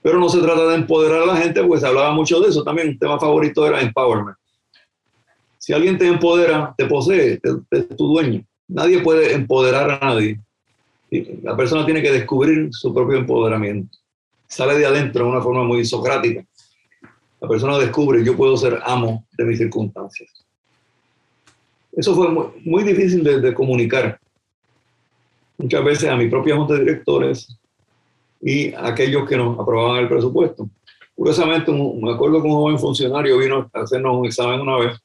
[0.02, 2.64] Pero no se trata de empoderar a la gente, pues se hablaba mucho de eso
[2.64, 2.88] también.
[2.88, 4.36] Un tema favorito era empowerment.
[5.58, 7.38] Si alguien te empodera, te posee,
[7.70, 8.42] es tu dueño.
[8.68, 10.40] Nadie puede empoderar a nadie.
[11.42, 13.98] La persona tiene que descubrir su propio empoderamiento.
[14.46, 16.44] Sale de adentro de una forma muy socrática.
[17.40, 20.30] La persona descubre, yo puedo ser amo de mis circunstancias.
[21.92, 22.28] eso fue
[22.64, 24.18] muy, difícil de, comunicar.
[25.58, 27.59] Muchas veces a mis propios junta de directores
[28.40, 30.68] y aquellos que nos aprobaban el presupuesto.
[31.14, 34.98] Curiosamente, me acuerdo que un joven funcionario vino a hacernos un examen una vez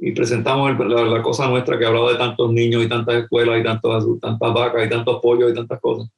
[0.00, 4.20] y presentamos la, cosa nuestra que hablaba de tantos niños y tantas escuelas y tantos,
[4.20, 6.08] tantas vacas y tantos pollos y tantas cosas.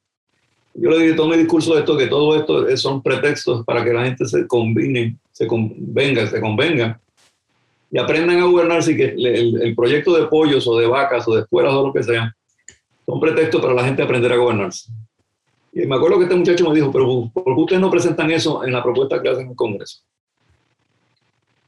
[0.73, 3.93] Yo le dije todo mi discurso de esto, que todo esto son pretextos para que
[3.93, 6.99] la gente se combine, se convenga, se convenga
[7.91, 11.41] y aprendan a gobernarse y que el, proyecto de pollos o de vacas o de
[11.41, 12.35] escuelas o lo que sea
[13.05, 14.91] son pretextos para la gente aprender a gobernarse.
[15.75, 18.63] Y me acuerdo que este muchacho me dijo, pero ¿por qué ustedes no presentan eso
[18.63, 19.99] en la propuesta que hacen en el Congreso?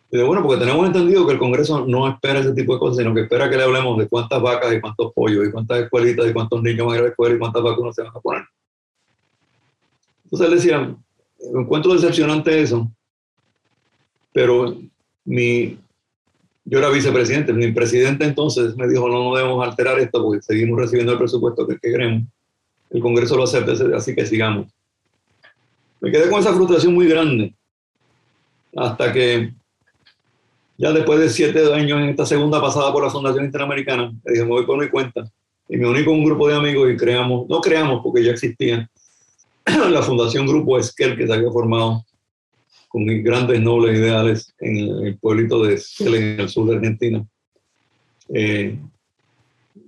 [0.10, 3.14] Y bueno, porque tenemos entendido que el Congreso no espera ese tipo de cosas, sino
[3.14, 6.32] que espera que le hablemos de cuántas vacas y cuántos pollos y cuántas escuelitas y
[6.32, 8.44] cuántos niños van a ir a la escuela y cuántas vacunas se van a poner.
[10.24, 10.96] Entonces él decía,
[11.54, 12.90] encuentro decepcionante eso,
[14.32, 14.74] pero
[15.26, 15.78] mi,
[16.64, 20.80] yo era vicepresidente, mi presidente entonces me dijo, no, no debemos alterar esto porque seguimos
[20.80, 22.24] recibiendo el presupuesto que, queremos.
[22.90, 24.68] El Congreso lo acepta, así que sigamos.
[26.00, 27.54] Me quedé con esa frustración muy grande
[28.76, 29.54] hasta que
[30.78, 34.44] ya después de siete años en esta segunda pasada por la Fundación Interamericana, me dije,
[34.44, 35.28] me voy por mi cuenta
[35.68, 38.90] y me uní con un grupo de amigos y creamos, no creamos porque ya existía,
[39.90, 42.06] la Fundación Grupo Esquel que se había formado
[42.88, 47.26] con mis grandes nobles ideales en el pueblito de Esquel, en el sur de Argentina.
[48.30, 48.78] Eh,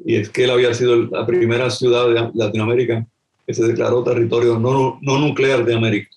[0.05, 3.05] y Esquel había sido la primera ciudad de Latinoamérica
[3.45, 6.09] que se declaró territorio no, no nuclear de América.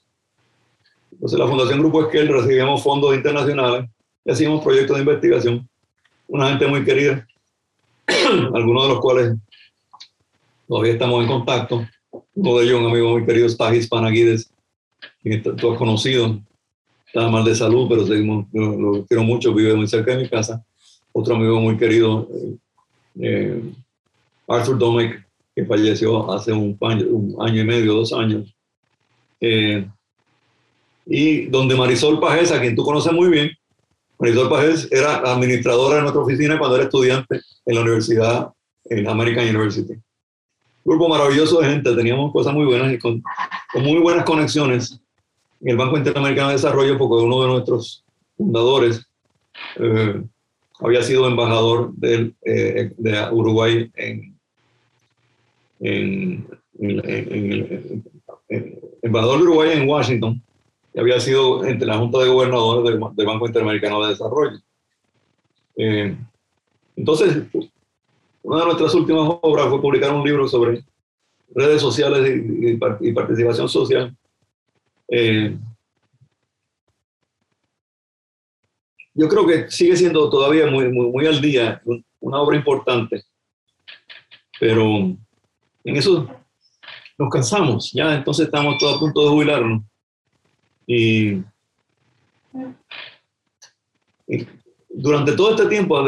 [1.13, 3.89] Entonces la Fundación Grupo Esquel recibíamos fondos internacionales
[4.25, 5.69] y hacíamos proyectos de investigación.
[6.29, 7.27] Una gente muy querida,
[8.55, 9.35] algunos de los cuales
[10.69, 11.87] todavía estamos en contacto.
[12.35, 14.53] Uno de ellos, un amigo muy querido, Stagis Panagides,
[15.23, 16.41] quien tú has conocido,
[17.07, 20.65] estaba mal de salud, pero seguimos, lo, quiero mucho, vive muy cerca de mi casa.
[21.13, 22.27] Otro amigo muy querido,
[23.21, 23.61] eh,
[24.49, 28.55] Arthur Domek, que falleció hace un año, un año, y medio, dos años.
[29.41, 29.87] Eh,
[31.07, 33.51] y donde Marisol Pajés, a quien tú conoces muy bien,
[34.19, 38.53] Marisol Pajés era administradora de nuestra oficina cuando era estudiante en la universidad,
[38.85, 39.95] en American University.
[40.85, 43.23] grupo maravilloso de gente, teníamos cosas muy buenas y con,
[43.73, 45.01] con muy buenas conexiones
[45.61, 48.05] en el Banco Interamericano de Desarrollo porque uno de nuestros
[48.37, 49.07] fundadores
[49.77, 50.23] eh,
[50.83, 54.37] había sido embajador de, eh, de Uruguay en,
[59.03, 60.43] embajador de Uruguay en Washington
[60.95, 62.85] y había sido entre la Junta de Gobernadores
[63.17, 64.59] del, Banco Interamericano de Desarrollo.
[65.77, 66.17] Eh,
[66.97, 67.45] entonces,
[68.43, 70.85] una de nuestras últimas obras fue publicar un libro sobre
[71.55, 72.43] redes sociales
[73.01, 74.15] y participación social
[75.09, 75.57] eh,
[79.15, 81.83] yo creo que sigue siendo todavía muy, muy, al día,
[82.21, 83.23] una obra importante,
[84.59, 84.85] pero
[85.85, 86.29] en eso
[87.19, 89.83] nos cansamos, ya entonces estamos todos a punto de jubilarnos.
[90.87, 91.43] Y,
[94.89, 96.03] durante todo este tiempo,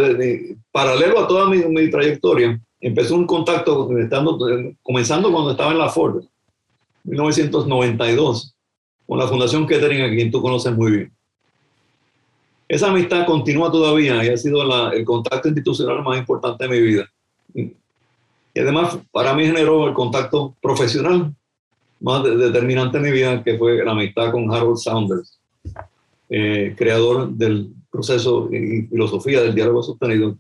[0.73, 4.39] paralelo a toda mi, mi, trayectoria, empezó un contacto estando,
[4.83, 6.25] comenzando cuando estaba en la Ford,
[7.05, 8.57] 1992
[9.07, 11.13] con la Fundación Kettering, a quien tú conoces muy bien.
[12.69, 17.09] Esa amistad continúa todavía y ha sido el contacto institucional más importante de mi vida.
[17.55, 21.35] Y además, para mí generó el contacto profesional
[22.01, 25.39] más determinante en mi vida, que fue la amistad con Harold Saunders,
[26.29, 30.37] eh, creador del proceso y filosofía del diálogo sostenido,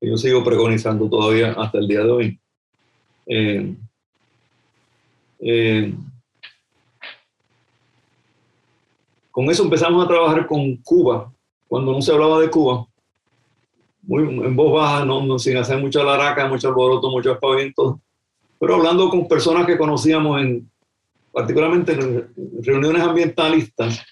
[0.00, 2.40] que yo sigo preconizando todavía hasta el día de hoy.
[3.26, 3.74] Eh,
[5.40, 5.94] eh,
[9.34, 11.33] Con eso empezamos a trabajar con Cuba,
[11.74, 12.86] cuando no se hablaba de Cuba,
[14.02, 17.96] muy, en voz baja, no, sin hacer mucha laraca, mucho alboroto, mucho aspavientos,
[18.60, 20.70] pero hablando con personas que conocíamos en,
[21.32, 22.32] particularmente en
[22.62, 24.04] reuniones ambientalistas,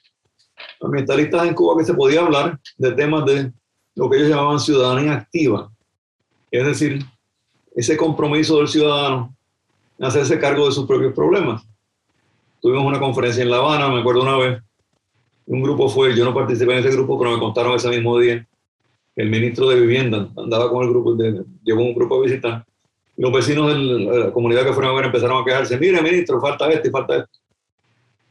[0.80, 3.52] ambientalistas en Cuba que se podía hablar de temas de
[3.94, 5.70] lo que ellos llamaban ciudadanía activa,
[6.50, 7.04] es decir,
[7.76, 9.36] ese compromiso del ciudadano
[10.00, 11.62] en hacerse cargo de sus propios problemas.
[12.60, 14.60] Tuvimos una conferencia en La Habana, me acuerdo una vez,
[15.46, 18.46] un grupo fue, yo no participé en ese grupo, pero me contaron ese mismo día
[19.16, 22.64] el ministro de Vivienda andaba con el grupo, de, llevó un grupo a visitar.
[23.16, 26.40] Y los vecinos de la comunidad que fueron a ver empezaron a quejarse, mire ministro,
[26.40, 27.38] falta esto y falta esto.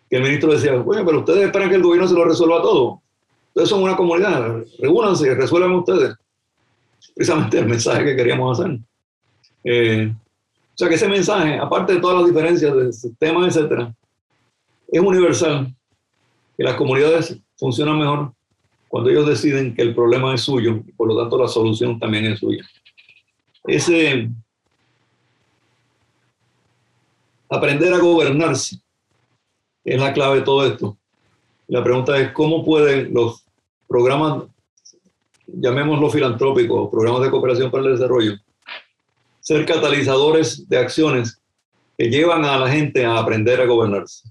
[0.09, 3.01] Y el ministro decía, bueno, pero ustedes esperan que el gobierno se lo resuelva todo.
[3.49, 6.15] Ustedes son una comunidad, reúnanse, resuelvan ustedes.
[7.15, 8.79] Precisamente el mensaje que queríamos hacer.
[9.63, 13.93] Eh, o sea que ese mensaje, aparte de todas las diferencias de sistemas, etcétera,
[14.91, 15.73] es universal
[16.63, 18.33] las comunidades funcionan mejor
[18.87, 22.25] cuando ellos deciden que el problema es suyo y por lo tanto la solución también
[22.25, 22.65] es suya.
[23.65, 24.29] Ese
[27.49, 28.77] aprender a gobernarse
[29.83, 30.97] es la clave de todo esto.
[31.67, 33.45] La pregunta es cómo pueden los
[33.87, 34.43] programas,
[35.47, 38.33] llamémoslo filantrópicos, programas de cooperación para el desarrollo,
[39.39, 41.41] ser catalizadores de acciones
[41.97, 44.29] que llevan a la gente a aprender a gobernarse.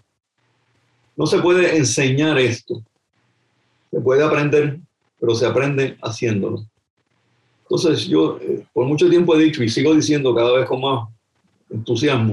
[1.20, 2.83] No se puede enseñar esto.
[3.90, 4.80] Se puede aprender,
[5.20, 6.64] pero se aprende haciéndolo.
[7.64, 11.11] Entonces yo eh, por mucho tiempo he dicho y sigo diciendo cada vez con más
[11.68, 12.33] entusiasmo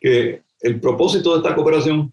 [0.00, 2.10] que el propósito de esta cooperación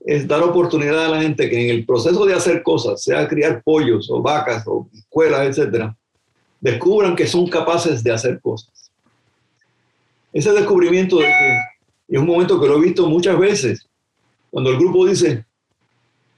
[0.00, 3.62] es dar oportunidad a la gente que en el proceso de hacer cosas, sea criar
[3.62, 5.96] pollos o vacas o escuelas, etcétera,
[6.60, 8.90] descubran que son capaces de hacer cosas.
[10.32, 13.88] Ese descubrimiento es un momento que lo he visto muchas veces,
[14.52, 15.46] cuando el grupo dice,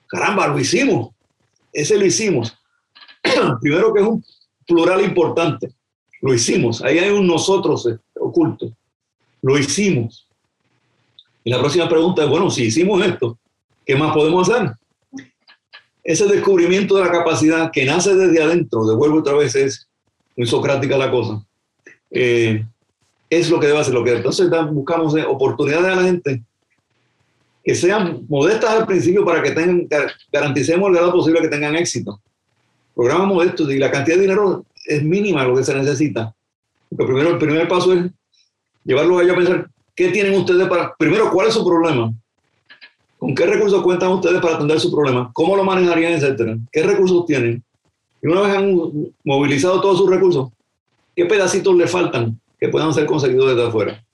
[0.06, 1.12] caramba, lo hicimos,
[1.72, 2.56] ese lo hicimos.
[3.60, 4.24] Primero que es un
[4.64, 5.74] plural importante,
[6.22, 8.70] lo hicimos, ahí hay un nosotros eh, oculto,
[9.42, 10.28] lo hicimos.
[11.42, 13.36] Y la próxima pregunta es, bueno, si hicimos esto,
[13.84, 14.70] ¿qué más podemos hacer?
[16.04, 19.88] Ese descubrimiento de la capacidad que nace desde adentro, devuelvo otra vez, es
[20.36, 21.44] muy socrática la cosa,
[22.12, 22.64] eh,
[23.28, 23.92] es lo que debe hacer.
[23.92, 26.44] Lo que entonces buscamos es oportunidades a la gente
[27.64, 29.88] que sean modestas al principio para que tengan,
[30.30, 32.20] garanticemos el grado posible que tengan éxito.
[32.94, 36.34] Programas modestos y la cantidad de dinero es mínima lo que se necesita.
[36.90, 38.04] Lo primero, el primer paso es
[38.84, 42.12] llevarlo a ellos a pensar, ¿qué tienen ustedes para, primero, cuál es su problema?
[43.18, 45.30] ¿Con qué recursos cuentan ustedes para atender su problema?
[45.32, 46.58] ¿Cómo lo manejarían, etcétera?
[46.70, 47.64] ¿Qué recursos tienen?
[48.22, 48.78] Y una vez han
[49.24, 50.50] movilizado todos sus recursos,
[51.16, 54.04] ¿qué pedacitos le faltan que puedan ser conseguidos desde afuera?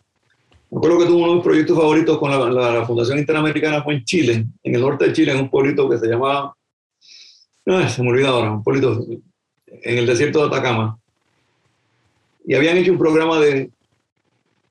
[0.70, 4.04] Me acuerdo que tuve uno de mis proyectos favoritos con la, Fundación Interamericana fue en
[4.04, 6.54] Chile, en el norte de Chile, en un pueblito que se llamaba,
[7.66, 9.04] no, se me olvida ahora, un pueblito
[9.66, 10.96] en el desierto de Atacama.
[12.46, 13.70] Y habían hecho un programa de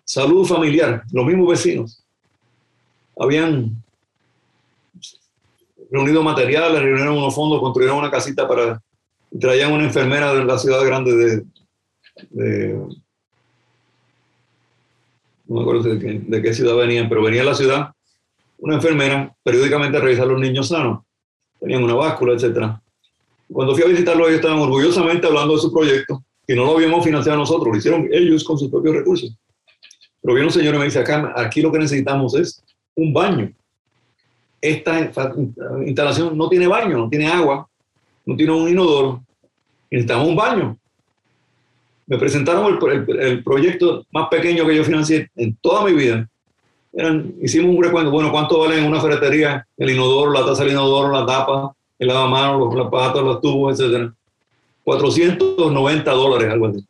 [0.06, 2.02] salud familiar, los mismos vecinos.
[3.20, 3.76] Habían
[5.92, 8.82] reunido materiales, reunieron unos fondos, construyeron una casita para,
[9.38, 11.44] traían una enfermera de la ciudad grande
[12.30, 12.80] de
[15.50, 17.92] no me acuerdo de qué, ciudad venían, pero venía a la ciudad
[18.60, 21.02] una enfermera periódicamente a revisar a los niños sanos.
[21.60, 22.78] Tenían una báscula, etc.
[23.52, 27.04] Cuando fui a visitarlos, ellos estaban orgullosamente hablando de su proyecto, que no lo habíamos
[27.04, 29.36] financiado nosotros, lo hicieron ellos con sus propios recursos.
[30.22, 32.64] Pero viene un señor y me dice, acá, aquí lo que necesitamos es
[32.96, 33.52] un baño.
[34.62, 35.10] Esta
[35.86, 37.68] instalación no tiene baño, no tiene agua,
[38.26, 39.24] no tiene un inodoro.
[39.90, 40.79] Necesitamos un baño
[42.10, 46.28] me presentaron el, proyecto más pequeño que yo financié en toda mi vida.
[46.92, 50.72] Eran, hicimos un recuento, bueno, ¿cuánto vale en una ferretería el inodoro, la taza del
[50.72, 54.12] inodoro, la tapa, el lavamanos, los zapatos, los tubos, etcétera?
[54.84, 56.84] 490 dólares, algo así.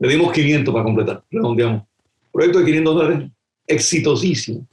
[0.00, 1.84] Le dimos 500 para completar, redondeamos.
[2.32, 3.30] Proyecto de 500 dólares,
[3.68, 4.66] exitosísimo.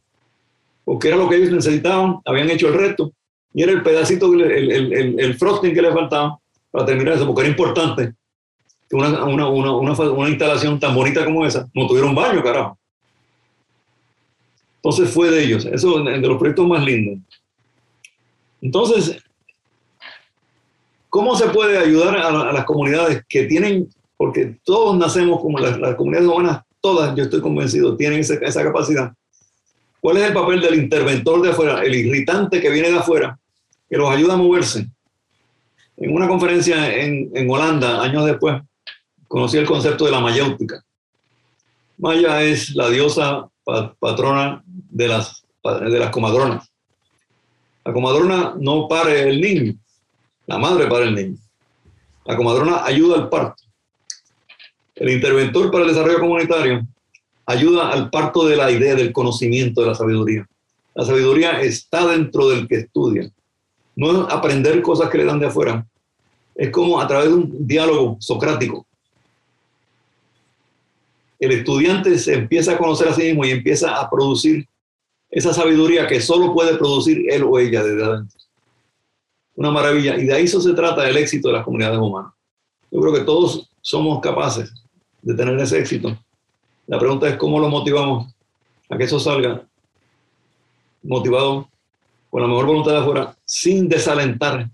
[0.84, 3.12] Porque era lo que ellos necesitaban, habían hecho el resto,
[3.54, 6.40] y era el pedacito, el, el, el, el frosting que les faltaba
[6.72, 8.16] para terminar eso, porque era importante
[8.92, 12.78] una, una, una, una, instalación tan bonita como esa no tuvieron baño, carajo.
[14.78, 17.20] Entonces fue de ellos, eso de los proyectos más lindos.
[18.62, 19.24] Entonces,
[21.10, 26.28] ¿cómo se puede ayudar a, las comunidades que tienen, porque todos nacemos como las, comunidades
[26.28, 29.14] humanas, todas, yo estoy convencido, tienen esa, esa capacidad?
[30.00, 33.38] ¿Cuál es el papel del interventor de afuera, el irritante que viene de afuera,
[33.88, 34.88] que los ayuda a moverse?
[35.98, 38.60] En una conferencia en, en Holanda, años después,
[39.32, 40.84] conocí el concepto de la mayéutica.
[41.98, 43.50] Maya es la diosa
[43.98, 46.70] patrona de las, de las comadronas.
[47.86, 49.74] La comadrona no pare el niño,
[50.48, 51.38] la madre para el niño.
[52.26, 53.64] La comadrona ayuda al parto.
[54.96, 56.86] El interventor para el desarrollo comunitario
[57.46, 60.46] ayuda al parto de la idea del conocimiento de la sabiduría.
[60.94, 63.32] La sabiduría está dentro del que estudia.
[63.96, 65.88] No es aprender cosas que le dan de afuera.
[66.54, 68.86] Es como a través de un diálogo socrático
[71.42, 74.68] el estudiante se empieza a conocer a sí mismo y empieza a producir
[75.28, 78.40] esa sabiduría que solo puede producir él o ella desde adentro.
[79.56, 80.18] Una maravilla.
[80.18, 82.32] Y de ahí eso se trata el éxito de las comunidades humanas.
[82.92, 84.72] Yo creo que todos somos capaces
[85.24, 86.16] de tener ese éxito.
[86.86, 88.32] La pregunta es cómo lo motivamos
[88.88, 89.64] a que eso salga
[91.02, 91.68] motivado
[92.30, 94.70] con la mejor voluntad de afuera, sin desalentar,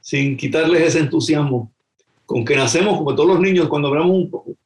[0.00, 1.70] sin quitarles ese entusiasmo
[2.26, 4.57] con que nacemos como todos los niños cuando hablamos un,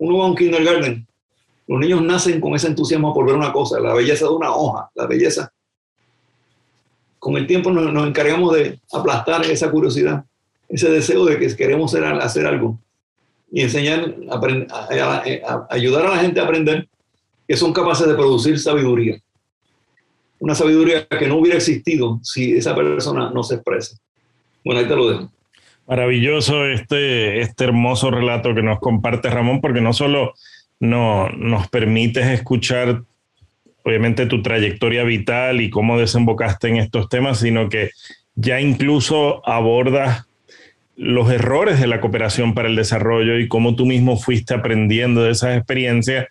[0.00, 1.06] uno va a un kindergarten,
[1.68, 4.90] los niños nacen con ese entusiasmo por ver una cosa, la belleza de una hoja,
[4.94, 5.52] la belleza.
[7.18, 10.24] con el tiempo nos, encargamos de aplastar esa curiosidad,
[10.68, 12.78] ese deseo de que queremos hacer, algo
[13.52, 14.16] y enseñar,
[15.68, 16.88] ayudar a la gente a aprender
[17.46, 19.20] que son capaces de producir sabiduría.
[20.38, 23.98] Una sabiduría que no hubiera existido si esa persona no se expresa.
[24.64, 25.30] Bueno, ahí te lo dejo.
[25.90, 30.34] Maravilloso este, este hermoso relato que nos comparte Ramón, porque no solo
[30.78, 33.02] no, nos permites escuchar
[33.82, 37.90] obviamente tu trayectoria vital y cómo desembocaste en estos temas, sino que
[38.36, 40.28] ya incluso abordas
[40.94, 45.32] los errores de la cooperación para el desarrollo y cómo tú mismo fuiste aprendiendo de
[45.32, 46.28] esas experiencias.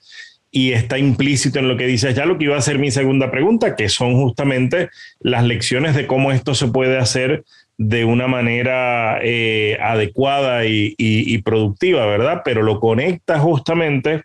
[0.51, 3.29] Y está implícito en lo que dices ya lo que iba a ser mi segunda
[3.29, 4.89] pregunta, que son justamente
[5.19, 7.43] las lecciones de cómo esto se puede hacer
[7.79, 12.41] de una manera eh, adecuada y, productiva, ¿verdad?
[12.43, 14.23] Pero lo conecta justamente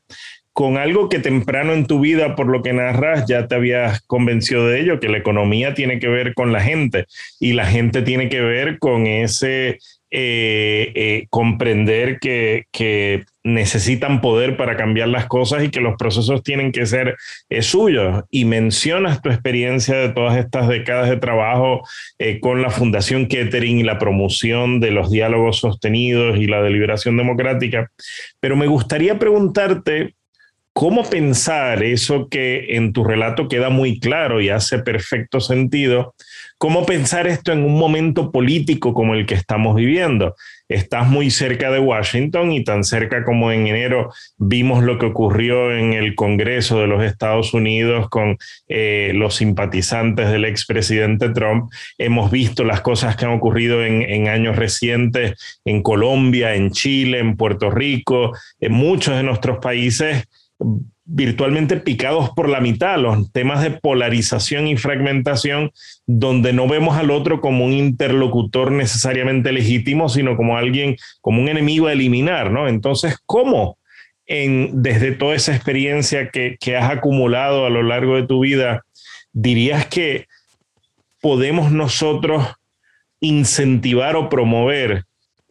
[0.53, 4.67] con algo que temprano en tu vida, por lo que narras, ya te habías convencido
[4.67, 7.07] de ello, que la economía tiene que ver con la gente
[7.39, 9.79] y la gente tiene que ver con ese
[10.11, 16.73] eh, eh, comprender que, necesitan poder para cambiar las cosas y que los procesos tienen
[16.73, 17.17] que ser
[17.51, 18.25] eh, suyos.
[18.31, 21.83] Y mencionas tu experiencia de todas estas décadas de trabajo
[22.41, 27.91] con la Fundación Kettering y la promoción de los diálogos sostenidos y la deliberación democrática.
[28.41, 30.15] Pero me gustaría preguntarte
[30.75, 36.17] ¿Cómo pensar eso que en tu relato queda muy claro y hace perfecto sentido?
[36.59, 40.35] ¿Cómo pensar esto en un momento político como el que estamos viviendo?
[40.69, 45.77] Estás muy cerca de Washington y tan cerca como en enero vimos lo que ocurrió
[45.77, 48.39] en el Congreso de los Estados Unidos con
[48.69, 51.71] eh, los simpatizantes del expresidente Trump.
[51.99, 57.19] Hemos visto las cosas que han ocurrido en, en años recientes en Colombia, en Chile,
[57.19, 60.25] en Puerto Rico, en muchos de nuestros países
[61.07, 65.71] virtualmente picados por la mitad, los temas de polarización y fragmentación,
[66.07, 71.49] donde no vemos al otro como un interlocutor necesariamente legítimo, sino como alguien, como un
[71.49, 72.69] enemigo a eliminar, ¿no?
[72.69, 73.79] Entonces, ¿cómo
[74.27, 78.85] en, desde toda esa experiencia que, que has acumulado a lo largo de tu vida,
[79.33, 80.27] dirías que
[81.21, 82.47] podemos nosotros
[83.21, 85.05] incentivar o promover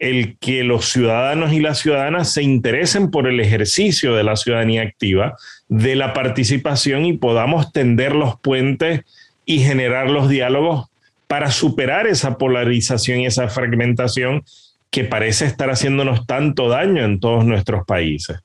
[0.03, 4.81] el que los ciudadanos y las ciudadanas se interesen por el ejercicio de la ciudadanía
[4.81, 5.37] activa,
[5.69, 9.01] de la participación y podamos tender los puentes
[9.45, 10.87] y generar los diálogos
[11.27, 14.43] para superar esa polarización y esa fragmentación
[14.91, 18.39] que parece estar haciéndonos tanto daño en todos nuestros países.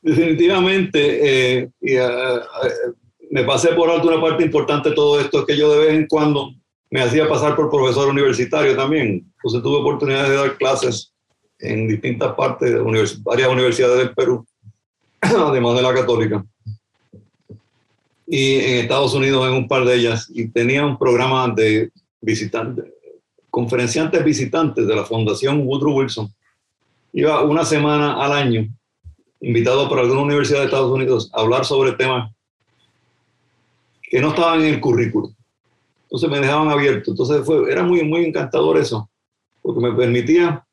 [0.00, 2.40] Definitivamente, eh, eh, eh,
[3.30, 6.06] me pasé por alto una parte importante de todo esto, que yo de vez en
[6.06, 6.54] cuando
[6.90, 9.30] me hacía pasar por profesor universitario también.
[9.36, 11.12] Entonces tuve oportunidad de dar clases
[11.58, 12.80] en distintas partes de
[13.22, 14.46] varias universidades del Perú,
[15.20, 16.44] además de la católica.
[18.26, 20.30] Y en Estados Unidos en un par de ellas.
[20.32, 22.84] Y tenía un programa de visitantes,
[23.50, 26.32] conferenciantes visitantes de la Fundación Woodrow Wilson.
[27.12, 28.68] Iba una semana al año,
[29.40, 32.30] invitado por alguna universidad de Estados Unidos, a hablar sobre temas
[34.02, 35.32] que no estaban en el currículo
[36.08, 37.10] entonces me dejaban abierto.
[37.10, 39.10] Entonces fue, era muy, muy encantador eso,
[39.60, 40.64] porque me permitía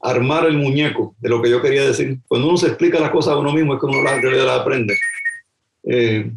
[0.00, 2.18] armar el muñeco de lo que yo quería decir.
[2.26, 4.96] Cuando uno se explica las cosas a uno mismo es que uno las, las aprende.
[5.84, 6.32] Eh,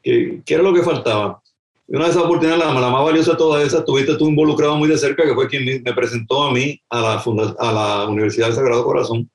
[0.00, 1.42] ¿qué, era lo que faltaba?
[1.88, 4.76] Y una de esas oportunidades, la, la, más valiosa de todas esas, tuviste tú involucrado
[4.76, 7.24] muy de cerca, que fue quien me, presentó a mí a la,
[7.58, 9.28] a la Universidad del Sagrado Corazón,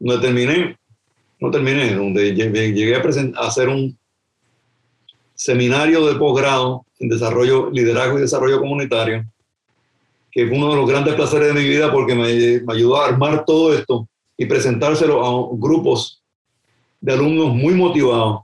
[0.00, 0.76] donde terminé,
[1.38, 3.96] no terminé, donde llegué, a, a hacer un
[5.42, 9.24] seminario de posgrado en desarrollo, liderazgo y desarrollo comunitario,
[10.30, 13.44] que fue uno de los grandes placeres de mi vida porque me, ayudó a armar
[13.44, 16.22] todo esto y presentárselo a grupos
[17.00, 18.42] de alumnos muy motivados,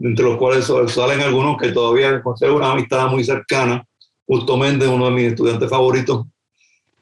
[0.00, 3.86] entre los cuales salen algunos que todavía conservo una amistad muy cercana,
[4.26, 6.26] Justo Méndez, uno de mis estudiantes favoritos,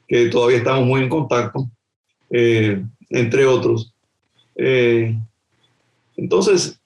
[0.06, 1.66] que todavía estamos muy en contacto,
[2.30, 3.92] eh, entre otros.
[4.54, 5.18] Eh,
[6.16, 6.77] entonces,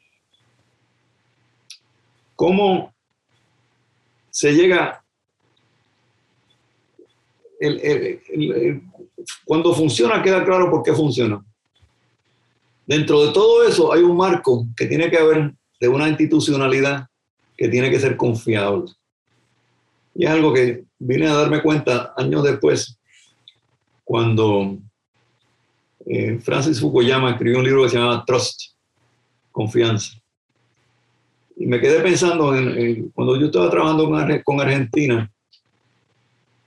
[2.43, 2.93] ¿Cómo
[4.29, 5.01] se llega,
[9.45, 11.41] cuando funciona queda claro por qué funciona.
[12.85, 17.07] Dentro de todo eso hay un marco que tiene que haber de una institucionalidad
[17.57, 18.91] que tiene que ser confiable.
[20.13, 22.99] Y es algo que vine a darme cuenta años después,
[24.03, 24.79] cuando
[26.07, 28.73] eh, Francis Fukuyama escribió un libro que se llama Trust,
[29.53, 30.22] Confianza.
[31.57, 34.11] Y me quedé pensando en, cuando yo estaba trabajando
[34.45, 35.31] con, Argentina,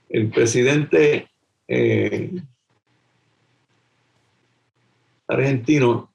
[0.08, 1.28] el presidente
[1.68, 2.30] eh,
[5.26, 6.12] argentino,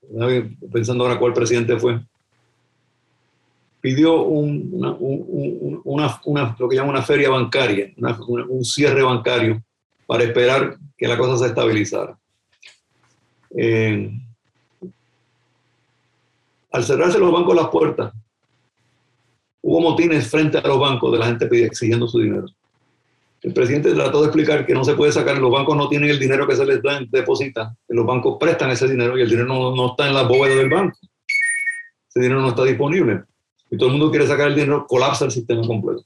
[0.72, 2.00] pensando ahora cuál presidente fue,
[3.82, 7.92] pidió una, una, lo que llama una feria bancaria,
[8.48, 9.62] un cierre bancario
[10.06, 12.18] para esperar que la cosa se estabilizara.
[13.58, 14.12] Eh,
[16.72, 18.14] al cerrarse los bancos las puertas,
[19.62, 22.46] hubo motines frente a los bancos de la gente exigiendo su dinero.
[23.42, 26.20] El presidente trató de explicar que no se puede sacar, los bancos no tienen el
[26.20, 29.92] dinero que se les deposita, los bancos prestan ese dinero y el dinero no, no
[29.92, 30.98] está en la bóveda del banco.
[32.10, 33.24] Ese dinero no está disponible.
[33.72, 36.04] Y todo el mundo quiere sacar el dinero, colapsa el sistema completo.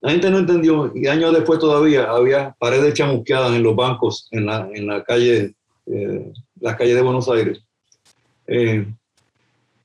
[0.00, 4.46] La gente no entendió y años después todavía había paredes chamusqueadas en los bancos en
[4.46, 5.54] la, en la calle,
[5.86, 7.62] eh, la calle de Buenos Aires.
[8.48, 8.84] Eh,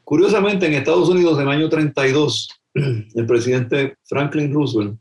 [0.07, 4.97] curiosamente, en Estados Unidos, en el año 32, el presidente Franklin Roosevelt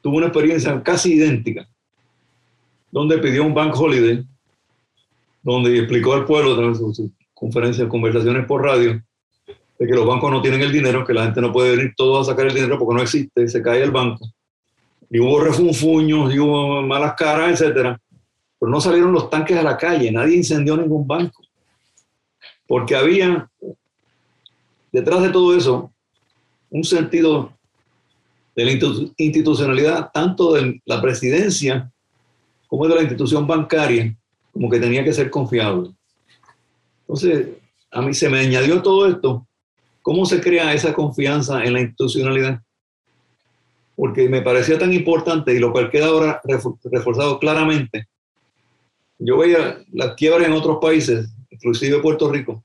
[0.00, 1.68] tuvo una experiencia casi idéntica,
[2.90, 4.24] donde pidió un bank holiday,
[5.42, 7.02] donde explicó al pueblo, de sus
[7.34, 8.98] conferencias, conversaciones por radio,
[9.78, 12.18] de que los bancos no tienen el dinero, que la gente no puede venir todo
[12.18, 14.26] a sacar el dinero porque no existe, se cae el banco.
[15.10, 18.00] Y hubo refunfuños, y hubo malas caras, etcétera.
[18.58, 21.42] Pero no salieron los tanques a la calle, nadie incendió ningún banco.
[22.66, 23.50] Porque había
[24.92, 25.92] detrás de todo eso
[26.70, 27.52] un sentido
[28.54, 28.72] de la
[29.16, 31.90] institucionalidad, tanto de la presidencia
[32.66, 34.16] como de la institución bancaria,
[34.52, 35.90] como que tenía que ser confiable.
[37.00, 37.48] Entonces,
[37.90, 39.46] a mí se me añadió todo esto.
[40.02, 42.60] ¿Cómo se crea esa confianza en la institucionalidad?
[43.94, 46.40] Porque me parecía tan importante y lo cual queda ahora
[46.84, 48.06] reforzado claramente.
[49.18, 52.64] Yo veía las quiebras en otros países, inclusive Puerto Rico,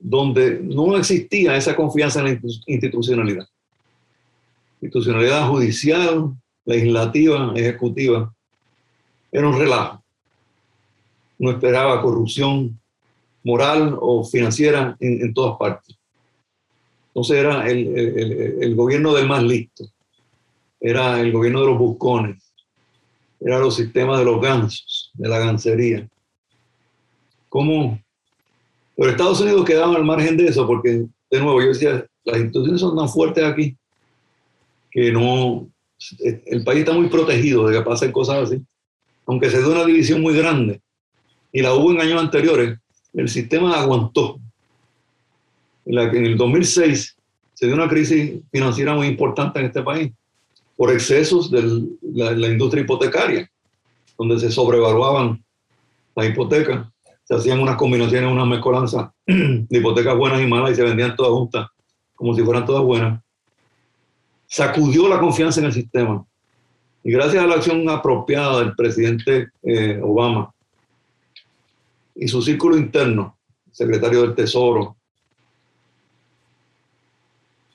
[0.00, 3.46] donde no existía esa confianza en la institucionalidad.
[4.80, 6.32] Institucionalidad judicial,
[6.64, 8.34] legislativa, ejecutiva,
[9.30, 10.02] era un relajo.
[11.38, 12.80] No esperaba corrupción
[13.44, 15.96] moral o financiera en, todas partes.
[17.08, 17.96] Entonces era el,
[18.62, 19.84] el, gobierno del más listo,
[20.80, 22.52] era el gobierno de los buscones,
[23.40, 26.08] era los sistemas de los gansos, de la gancería.
[27.48, 28.00] ¿Cómo
[29.00, 32.82] pero Estados Unidos quedaba al margen de eso, porque, de nuevo, yo decía, las instituciones
[32.82, 33.74] son tan fuertes aquí
[34.90, 35.70] que no,
[36.18, 38.62] el país está muy protegido de que pasen cosas así.
[39.24, 40.82] Aunque se dé una división muy grande,
[41.50, 42.78] y la hubo en años anteriores,
[43.14, 44.38] el sistema aguantó.
[45.86, 47.16] En, la, en el 2006
[47.54, 50.12] se dio una crisis financiera muy importante en este país
[50.76, 53.50] por excesos de la, la industria hipotecaria,
[54.18, 55.42] donde se sobrevaluaban
[56.14, 56.86] las hipotecas
[57.30, 61.30] se hacían unas combinaciones, unas mezcolanzas de hipotecas buenas y malas y se vendían todas
[61.30, 61.68] juntas,
[62.16, 63.22] como si fueran todas buenas.
[64.46, 66.26] Sacudió la confianza en el sistema.
[67.04, 70.52] Y gracias a la acción apropiada del presidente eh, Obama
[72.16, 73.38] y su círculo interno,
[73.70, 74.96] secretario del Tesoro,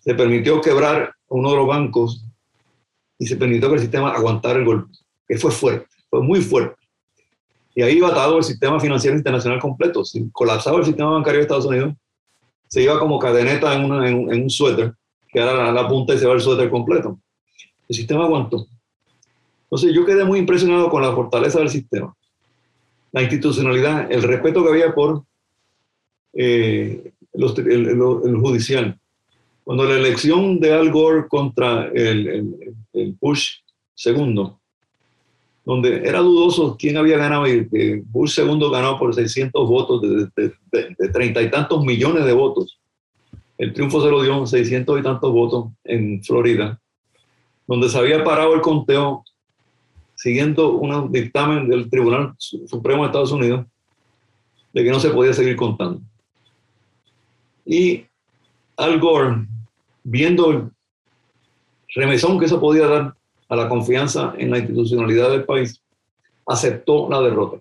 [0.02, 2.26] se permitió quebrar uno de los bancos
[3.18, 4.92] y se permitió que el sistema aguantara el golpe,
[5.26, 6.85] que fue fuerte, fue muy fuerte.
[7.76, 10.06] Y ahí iba atado el sistema financiero internacional completo.
[10.06, 11.94] Si colapsaba el sistema bancario de Estados Unidos,
[12.70, 14.94] se iba como cadeneta en, un suéter,
[15.28, 17.20] que era la, punta y se va el suéter completo.
[17.90, 18.66] El sistema aguantó.
[19.64, 22.16] Entonces yo quedé muy impresionado con la fortaleza del sistema,
[23.12, 25.24] la institucionalidad, el respeto que había por
[26.34, 28.98] eh, el, judicial.
[29.66, 33.58] Cuando la elección de Al Gore contra el, el Bush
[33.94, 34.62] segundo,
[35.66, 41.10] donde era dudoso quién había ganado y que Bush segundo ganó por 600 votos de,
[41.12, 42.80] treinta y tantos millones de votos.
[43.58, 46.80] El triunfo se lo dio 600 y tantos votos en Florida,
[47.66, 49.24] donde se había parado el conteo
[50.14, 53.66] siguiendo un dictamen del Tribunal Supremo de Estados Unidos
[54.72, 56.02] de que no se podía seguir contando.
[57.66, 58.06] Y
[58.78, 59.48] Al Gore,
[60.04, 60.70] viendo el
[61.96, 63.16] remesón que eso podía dar
[63.48, 65.82] a la confianza en la institucionalidad del país,
[66.46, 67.58] aceptó la derrota.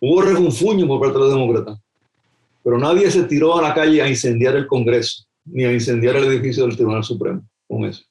[0.00, 1.78] Hubo refunfuño por parte de los demócratas,
[2.62, 6.24] pero nadie se tiró a la calle a incendiar el Congreso, ni a incendiar el
[6.24, 8.02] edificio del Tribunal Supremo con eso.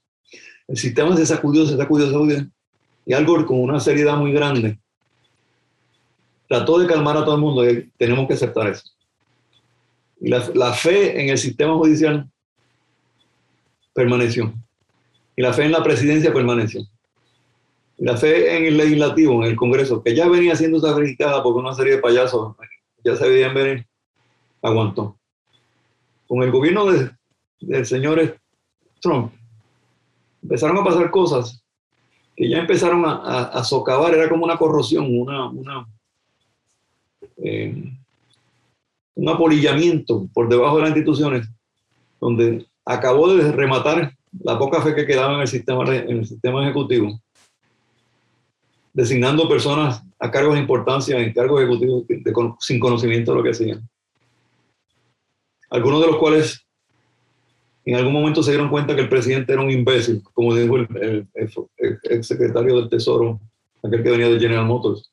[0.68, 2.48] El sistema se sacudió, se sacudió, se sacudió,
[3.06, 4.78] y algo con una seriedad muy grande
[6.48, 7.64] trató de calmar a todo el mundo
[7.98, 8.84] tenemos que aceptar eso.
[10.20, 12.30] Y la, la fe en el sistema judicial
[13.94, 14.54] permaneció.
[15.40, 16.82] Y la fe en la presidencia permaneció.
[17.96, 21.74] La fe en el legislativo, en el Congreso, que ya venía siendo sacrificada por una
[21.74, 22.58] serie de payasos,
[23.06, 23.88] ya se veían venir,
[24.62, 25.18] aguantó.
[26.28, 26.88] Con el gobierno
[27.62, 28.38] del señor
[29.00, 29.32] Trump,
[30.44, 31.64] empezaron a pasar cosas
[32.36, 35.88] que ya empezaron a, socavar, era como una corrosión, una, una,
[37.38, 37.82] eh,
[39.16, 41.48] un apolillamiento por debajo de las instituciones,
[42.20, 46.64] donde acabó de rematar la poca fe que quedaba en el sistema, en el sistema
[46.64, 47.20] ejecutivo,
[48.94, 52.04] designando personas a cargos de importancia en cargos ejecutivos
[52.60, 53.90] sin conocimiento de lo que hacían.
[55.70, 56.66] Algunos de los cuales
[57.86, 61.28] en algún momento se dieron cuenta que el presidente era un imbécil, como dijo el,
[61.34, 63.40] el, secretario del Tesoro,
[63.82, 65.12] aquel que venía de General Motors.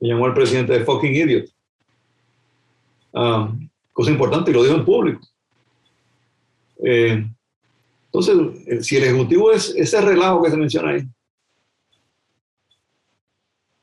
[0.00, 1.50] Me llamó al presidente de fucking idiot.
[3.12, 3.52] Ah,
[3.92, 5.20] cosa importante y lo dijo en público.
[6.84, 7.28] Eh,
[8.18, 11.02] entonces, eh, si el Ejecutivo es ese relajo que se menciona ahí,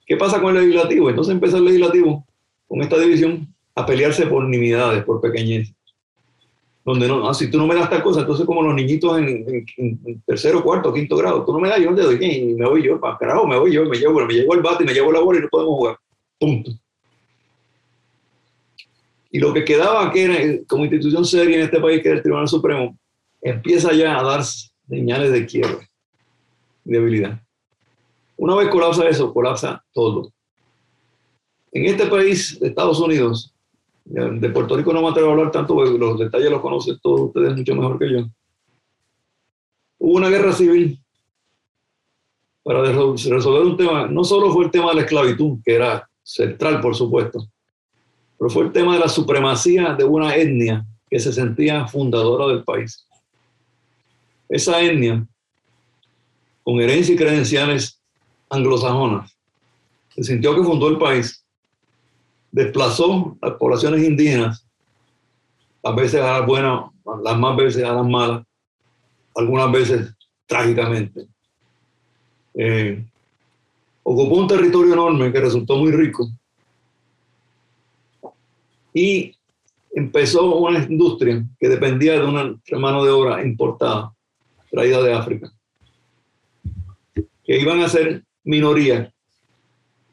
[0.06, 1.10] ¿qué pasa con el Legislativo?
[1.10, 2.26] Entonces empieza el Legislativo
[2.68, 5.74] con esta división a pelearse por nimiedades, por pequeñez.
[6.84, 10.22] Donde no, ah, si tú no me das tal cosa, entonces como los niñitos en,
[10.26, 12.84] tercero, cuarto, quinto grado, tú no me das, yo no te doy, y me voy
[12.84, 15.22] yo, para carajo, me voy yo, me llevo, me llevo el bate, me llevo la
[15.22, 15.98] bola y no podemos jugar.
[16.38, 16.72] Punto.
[19.32, 22.24] Y lo que quedaba que era como institución seria en este país, que era el
[22.24, 22.96] Tribunal Supremo,
[23.46, 25.88] empieza ya a dar señales de quiebre,
[26.84, 27.40] de debilidad.
[28.38, 30.32] Una vez colapsa eso, colapsa todo.
[31.72, 33.54] En este país, Estados Unidos,
[34.04, 37.56] de Puerto Rico no me atrevo a hablar tanto, los detalles los conocen todos ustedes
[37.56, 38.26] mucho mejor que yo.
[40.00, 41.00] Hubo una guerra civil
[42.64, 46.82] para resolver un tema, no solo fue el tema de la esclavitud, que era central,
[46.82, 47.48] por supuesto,
[48.40, 52.64] pero fue el tema de la supremacía de una etnia que se sentía fundadora del
[52.64, 53.06] país.
[54.50, 55.26] Esa etnia,
[56.64, 58.02] con herencia y credenciales
[58.50, 59.36] anglosajonas,
[60.10, 61.46] se sintió que fundó el país,
[62.52, 64.66] desplazó las poblaciones indígenas,
[65.84, 66.86] a veces a las buenas,
[67.24, 68.44] las más veces a las malas,
[69.36, 70.16] algunas veces
[70.46, 71.28] trágicamente.
[72.54, 73.06] Eh,
[74.04, 76.30] ocupó un territorio enorme que resultó muy rico
[78.94, 79.36] y
[79.94, 84.15] empezó una industria que dependía de una mano de obra importada,
[84.76, 85.52] traída de África,
[87.14, 89.12] que iban a ser minoría,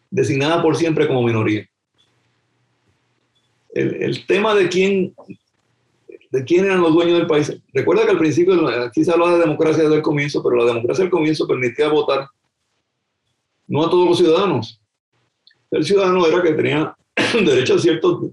[0.08, 1.68] designada por siempre como minoría.
[3.74, 5.14] El, tema de quién,
[6.30, 7.58] de quién eran los dueños del país.
[7.72, 11.04] Recuerda que al principio aquí se hablaba de democracia desde el comienzo, pero la democracia
[11.04, 12.28] del comienzo permitía votar
[13.66, 14.80] no a todos los ciudadanos.
[15.70, 16.94] El ciudadano era que tenía
[17.32, 18.30] derecho a ciertos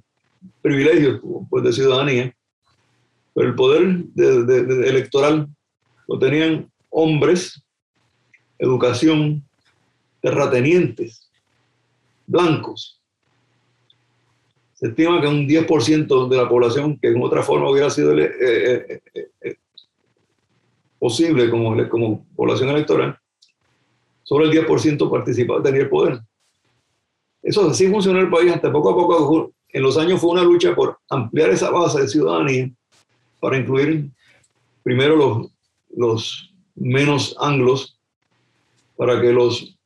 [0.61, 2.35] privilegios pues, de ciudadanía,
[3.33, 5.47] pero el poder electoral
[6.09, 7.63] lo tenían hombres,
[8.57, 9.47] educación,
[10.21, 11.29] terratenientes,
[12.25, 12.99] blancos.
[14.73, 18.31] Se estima que un 10% de la población, que en otra forma hubiera sido eh,
[18.41, 19.01] eh,
[19.41, 19.55] eh,
[20.97, 23.15] posible como, como población electoral,
[24.23, 26.21] solo el 10% participaba, tenía el poder.
[27.43, 30.73] Eso así funcionó el país hasta poco a poco en los años fue una lucha
[30.73, 32.71] por ampliar esa base de ciudadanía
[33.39, 34.09] para incluir
[34.81, 35.51] primero los,
[35.95, 37.99] los menos anglos,
[38.95, 39.77] para que los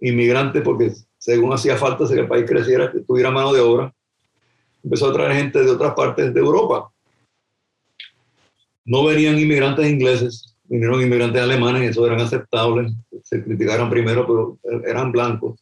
[0.00, 3.92] inmigrantes, porque según hacía falta que el país creciera, que tuviera mano de obra,
[4.82, 6.90] empezó a traer gente de otras partes de Europa.
[8.84, 12.92] No venían inmigrantes ingleses, vinieron inmigrantes alemanes, eso eran aceptables,
[13.22, 15.58] se criticaron primero, pero eran blancos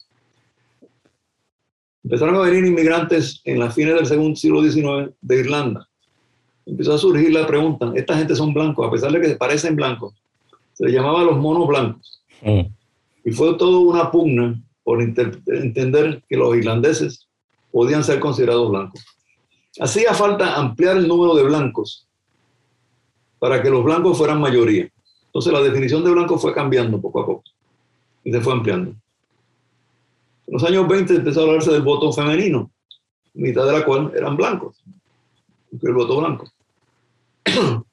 [2.09, 5.87] Empezaron a venir inmigrantes en las fines del segundo siglo XIX de Irlanda.
[6.69, 9.75] Empezó a surgir la pregunta, esta gente son blancos, a pesar de que se parecen
[9.75, 10.15] blancos.
[10.75, 12.23] Se les llamaba los monos blancos.
[12.43, 12.61] Mm.
[13.25, 17.27] Y fue todo una pugna por entender que los irlandeses
[17.73, 19.05] podían ser considerados blancos.
[19.81, 22.07] Hacía falta ampliar el número de blancos
[23.39, 24.91] para que los blancos fueran mayoría.
[25.27, 27.45] Entonces la definición de blanco fue cambiando poco a poco
[28.25, 28.91] y se fue ampliando.
[28.91, 32.71] En los años 20 empezó a hablarse del voto femenino,
[33.35, 34.83] mitad de la cual eran blancos,
[35.81, 36.47] el voto blanco.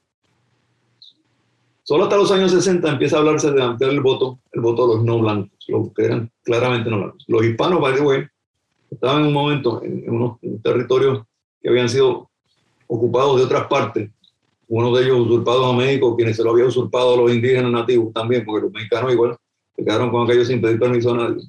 [1.84, 4.96] Solo hasta los años 60 empieza a hablarse de ampliar el voto, el voto de
[4.96, 7.24] los no blancos, los que eran claramente no blancos.
[7.28, 8.26] Los hispanos, by the way,
[8.90, 11.24] estaban en un momento en, unos territorios
[11.62, 12.30] que habían sido
[12.88, 14.10] ocupados de otras partes,
[14.68, 18.12] uno de ellos usurpados a México, quienes se lo habían usurpado a los indígenas nativos
[18.14, 19.38] también, porque los mexicanos igual
[19.76, 21.44] se quedaron con aquellos sin pedir permiso a nadie.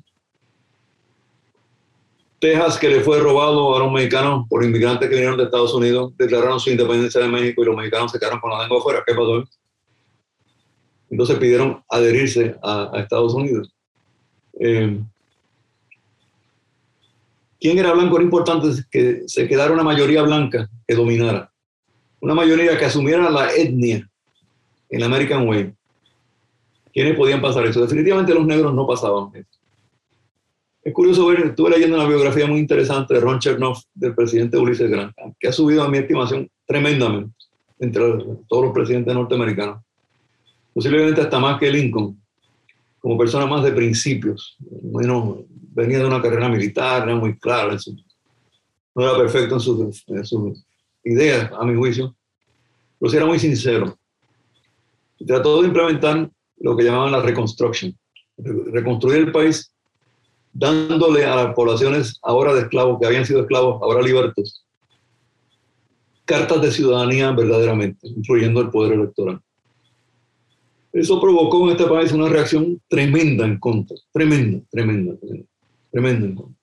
[2.47, 6.13] Texas, que le fue robado a los mexicanos por inmigrantes que vinieron de Estados Unidos,
[6.17, 9.03] declararon su independencia de México y los mexicanos se quedaron con la lengua afuera.
[9.05, 9.43] ¿Qué pasó?
[11.11, 13.75] Entonces pidieron adherirse a, Estados Unidos.
[14.61, 14.97] Eh,
[17.59, 18.15] ¿Quién era blanco?
[18.15, 21.51] Era importante que se quedara una mayoría blanca que dominara.
[22.21, 24.09] Una mayoría que asumiera la etnia
[24.89, 25.73] en la American Way.
[26.93, 27.81] ¿Quiénes podían pasar eso?
[27.81, 29.66] Definitivamente los negros no pasaban eso
[30.87, 34.89] Es curioso ver, estuve leyendo una biografía muy interesante de Ron Chernoff, del presidente Ulises
[34.89, 37.35] Grant, que ha subido a mi estimación tremendamente
[37.81, 38.05] entre
[38.47, 39.83] todos los presidentes norteamericanos.
[40.73, 42.23] Posiblemente hasta más que Lincoln,
[43.01, 44.55] como persona más de principios.
[44.61, 47.77] Bueno, venía de una carrera militar, era muy claro,
[48.95, 50.05] no era perfecto en sus,
[51.03, 52.15] ideas, a mi juicio,
[53.01, 53.99] pero sí era muy sincero.
[55.27, 57.93] Trató de implementar lo que llamaban la reconstruction,
[58.37, 59.73] reconstruir el país
[60.59, 64.65] dándole a las poblaciones ahora de esclavos, que habían sido esclavos, ahora libertos,
[66.25, 69.41] cartas de ciudadanía verdaderamente, incluyendo el poder electoral.
[70.93, 75.49] Eso provocó en este país una reacción tremenda en contra, tremenda, tremenda, tremenda,
[75.93, 76.57] tremenda en.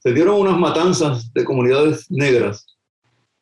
[0.00, 2.66] Se dieron unas matanzas de comunidades negras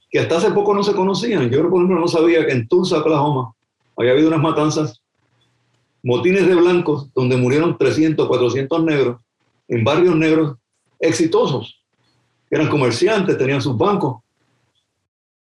[0.09, 1.51] que hasta hace poco no se conocían.
[1.51, 3.53] Yo, por ejemplo, no sabía que en Tulsa, Oklahoma,
[3.97, 5.03] había habido unas matanzas,
[6.03, 9.22] motines de blancos, donde murieron 300, 400 negros,
[9.68, 10.56] en barrios negros
[10.98, 11.82] exitosos,
[12.50, 14.22] eran comerciantes, tenían sus bancos.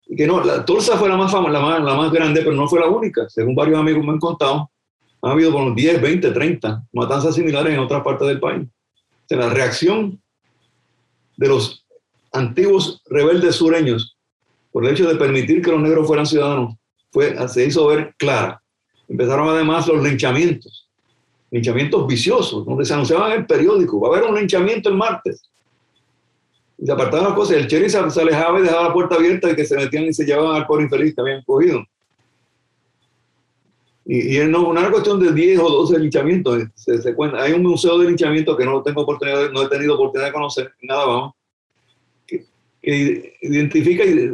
[0.08, 2.68] Y que no, la Tulsa fue la más, la, más, la más grande, pero no
[2.68, 3.30] fue la única.
[3.30, 4.72] Según varios amigos me han contado,
[5.22, 8.68] ha habido como 10, 20, 30 matanzas similares en otras partes del país.
[9.30, 10.22] La reacción
[11.38, 11.86] de los
[12.34, 14.18] antiguos rebeldes sureños
[14.72, 16.76] por el hecho de permitir que los negros fueran ciudadanos
[17.12, 18.62] fue, se hizo ver clara.
[19.08, 20.91] Empezaron además los linchamientos
[21.52, 25.44] linchamientos viciosos, donde se anunciaban en el periódico, va a haber un linchamiento el martes.
[26.78, 29.56] Y se apartaban las cosas, el cherry se, alejaba y dejaba la puerta abierta y
[29.56, 31.84] que se metían y se llevaban al pobre infeliz que habían cogido.
[34.06, 36.64] Y, y no, una cuestión de 10 o 12 linchamientos.
[36.74, 37.44] Se, cuenta.
[37.44, 40.72] Hay un museo de linchamiento que no tengo oportunidad, no he tenido oportunidad de conocer,
[40.82, 41.34] nada más,
[42.26, 42.46] que,
[42.82, 44.28] que identifica y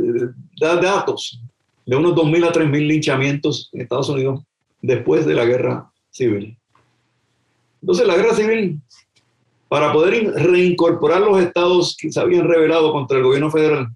[0.59, 1.41] da datos
[1.85, 4.41] de unos 2.000 a 3.000 linchamientos en Estados Unidos
[4.81, 6.56] después de la guerra civil.
[7.87, 8.81] Entonces la guerra civil,
[9.69, 13.87] para poder reincorporar los estados que se habían rebelado contra el gobierno federal,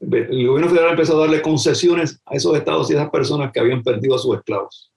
[0.00, 3.58] el gobierno federal empezó a darle concesiones a esos estados y a esas personas que
[3.58, 4.92] habían perdido a sus esclavos.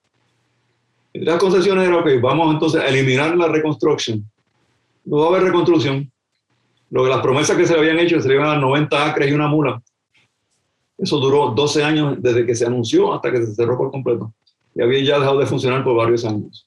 [1.14, 4.24] Entre las concesiones era, ok, vamos entonces a eliminar la reconstrucción.
[5.04, 6.12] No va a haber reconstrucción.
[6.92, 9.04] Lo que las promesas que se le habían hecho, se le iban a dar 90
[9.04, 9.82] acres y una mula.
[10.96, 14.32] Eso duró 12 años desde que se anunció hasta que se cerró por completo.
[14.76, 16.67] Y había ya dejado de funcionar por varios años.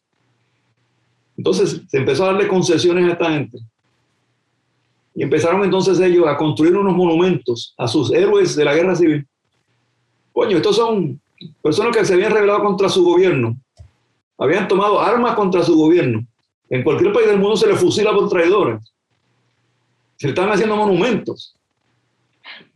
[1.41, 3.59] Entonces se empezó a darle concesiones a esta gente.
[5.15, 9.27] Y empezaron entonces ellos a construir unos monumentos a sus héroes de la guerra civil.
[10.35, 11.19] Coño, estos son
[11.63, 13.57] personas que se habían rebelado contra su gobierno,
[14.37, 16.27] habían tomado armas contra su gobierno.
[16.69, 18.93] En cualquier país del mundo se les fusila por traidores.
[20.19, 21.57] Se están haciendo monumentos.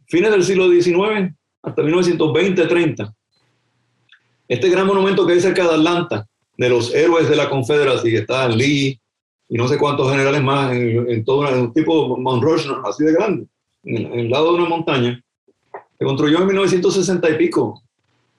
[0.07, 3.15] Fines del siglo XIX hasta 1920-30.
[4.49, 6.27] Este gran monumento que hay cerca de Atlanta,
[6.57, 9.01] de los héroes de la Confederación, que está Lee
[9.49, 13.47] y no sé cuántos generales más en, todo un tipo Monroe, así de grande,
[13.85, 15.23] en, el lado de una montaña.
[15.99, 17.83] Se construyó en 1960 y pico.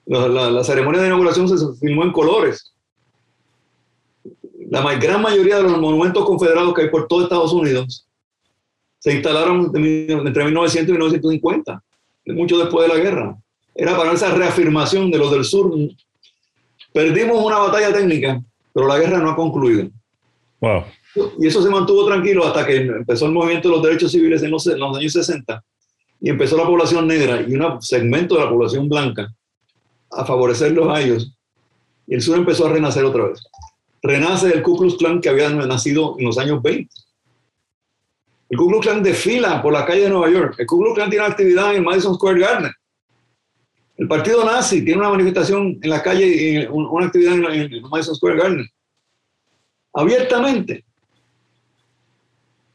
[0.06, 2.72] La, ceremonia de inauguración se filmó en colores.
[4.70, 8.06] La gran mayoría de los monumentos confederados que hay por todo Estados Unidos
[8.98, 11.82] se instalaron entre 1900 y 1950,
[12.26, 13.36] mucho después de la guerra.
[13.74, 15.72] Era para esa reafirmación de los del sur
[16.96, 18.42] Perdimos una batalla técnica,
[18.72, 19.90] pero la guerra no ha concluido.
[20.62, 20.84] Wow.
[21.38, 24.50] Y eso se mantuvo tranquilo hasta que empezó el movimiento de los derechos civiles en
[24.50, 25.62] los, años 60
[26.22, 29.28] y empezó la población negra y un segmento de la población blanca
[30.10, 31.36] a favorecerlos a ellos.
[32.06, 33.42] Y el sur empezó a renacer otra vez.
[34.00, 36.88] Renace el Ku Klux Klan que había nacido en los años 20.
[38.48, 40.54] El Ku Klux Klan desfila por la calle de Nueva York.
[40.56, 42.72] El Ku Klux Klan tiene actividad en Madison Square Garden.
[43.96, 48.66] El partido nazi tiene una manifestación en la calle, una actividad en, Madison Square Garden,
[49.94, 50.84] abiertamente.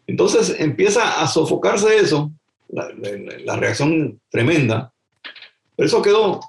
[0.08, 2.32] Entonces empieza a sofocarse eso,
[2.70, 4.92] la, reacción tremenda,
[5.76, 6.40] pero eso quedó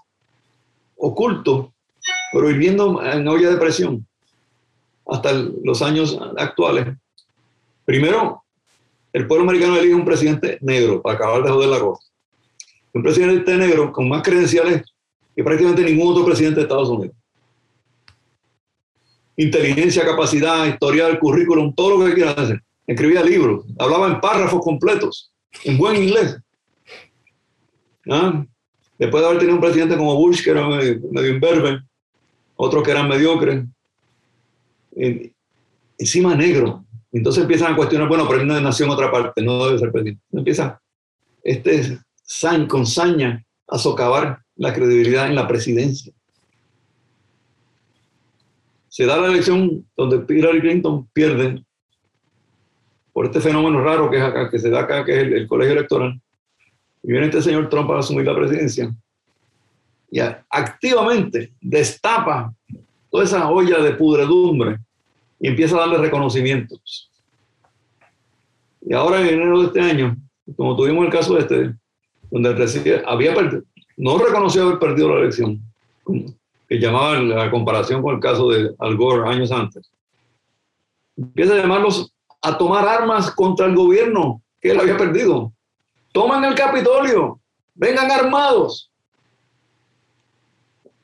[0.97, 1.75] oculto,
[2.33, 4.07] pero hirviendo en olla de presión
[5.07, 6.97] hasta los años actuales.
[7.85, 8.43] Primero,
[9.13, 12.12] el pueblo americano elige un presidente negro para acabar de joder la cosa
[12.93, 14.83] un presidente negro con más credenciales
[15.35, 17.17] que prácticamente ningún otro presidente de Estados Unidos.
[19.37, 22.63] Inteligencia, capacidad, historial, currículum, todo lo que quiera hacer.
[22.87, 25.33] Escribía libros, hablaba en párrafos completos,
[25.65, 26.37] en buen inglés.
[28.11, 28.45] ¿Ah?
[28.99, 31.81] Después de haber tenido un presidente como Bush, que era medio, imberbe,
[32.57, 33.65] otros que eran mediocres,
[35.99, 36.85] encima negro.
[37.11, 40.23] Entonces empiezan a cuestionar, bueno, pero él nació en otra parte, no debe ser presidente.
[40.33, 40.81] Empieza
[41.43, 41.99] este
[42.69, 46.13] con saña a socavar la credibilidad en la presidencia.
[48.89, 51.65] Se da la elección donde Hillary Clinton pierde
[53.13, 55.75] por este fenómeno raro que, es acá, que se da acá, que es el, colegio
[55.75, 56.21] electoral.
[57.03, 58.95] Y viene este señor Trump a asumir la presidencia
[60.11, 62.55] y activamente destapa
[63.11, 64.79] toda esa olla de pudredumbre
[65.41, 67.11] y empieza a darle reconocimientos.
[68.83, 70.17] Y ahora en enero de este año,
[70.55, 71.75] como tuvimos el caso este,
[72.33, 73.63] donde había perdido,
[73.99, 75.61] no reconoció haber perdido la elección,
[76.67, 79.91] que llamaban la comparación con el caso de Al Gore años antes.
[81.15, 82.11] Empieza a llamarlos
[82.41, 85.53] a tomar armas contra el gobierno que él había perdido.
[86.11, 87.39] Toman el Capitolio,
[87.75, 88.91] vengan armados.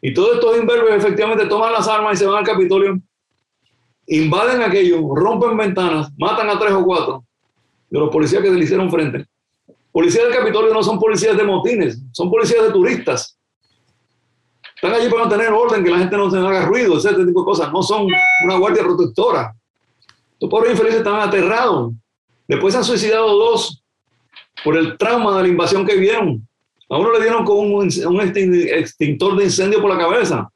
[0.01, 2.99] Y todos estos imberbes efectivamente toman las armas y se van al Capitolio,
[4.07, 7.24] invaden aquello, rompen ventanas, matan a tres o cuatro
[7.91, 9.26] de los policías que se le hicieron frente.
[9.99, 13.36] Policías del Capitolio no son policías de motines, son policías de turistas.
[14.76, 17.72] Están allí para mantener orden, que la gente no se haga ruido, ese tipo cosas.
[17.72, 18.07] No son
[18.44, 19.53] una guardia protectora.
[20.38, 21.94] Los pobres infelices estaban aterrados.
[22.46, 23.82] Después se han suicidado dos
[24.62, 26.46] por el trauma de la invasión que vieron.
[26.88, 30.49] A uno le dieron con un, extintor de incendio por la cabeza.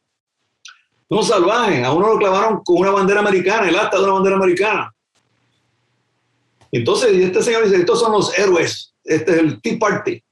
[1.10, 1.84] No salvajes.
[1.84, 4.94] A uno lo clavaron con una bandera americana, el acta de una bandera americana.
[6.70, 8.91] Entonces, este señor dice, estos son los héroes.
[9.04, 10.22] Este es el Tea Party.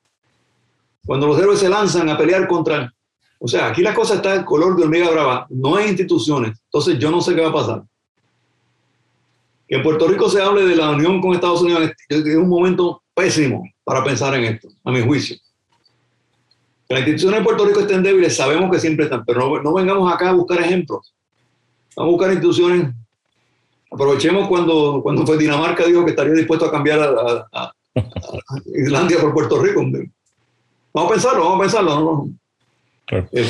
[1.06, 2.92] Cuando los héroes se lanzan a pelear contra...
[3.38, 5.46] O sea, aquí la cosa está en color de hormiga brava.
[5.48, 6.60] No hay instituciones.
[6.64, 7.82] Entonces, yo no sé qué va a pasar.
[9.66, 13.02] Que en Puerto Rico se hable de la unión con Estados Unidos es un momento
[13.14, 15.36] pésimo para pensar en esto, a mi juicio.
[16.88, 20.12] Que las instituciones en Puerto Rico estén débiles, sabemos que siempre están, pero no, vengamos
[20.12, 21.14] acá a buscar ejemplos.
[21.96, 22.92] Vamos a buscar instituciones.
[23.92, 27.72] Aprovechemos cuando, cuando fue Dinamarca dijo que estaría dispuesto a cambiar a,
[28.74, 29.82] Islandia por Puerto Rico.
[30.92, 32.28] Vamos a pensarlo, vamos a pensarlo.
[33.32, 33.48] Eh,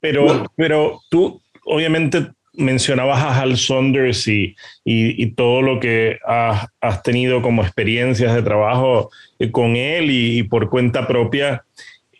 [0.00, 4.54] pero, pero tú, obviamente, mencionabas a Hal Saunders y,
[4.84, 10.42] y, todo lo que has, has, tenido como experiencias de trabajo eh, con él y,
[10.44, 11.64] por cuenta propia,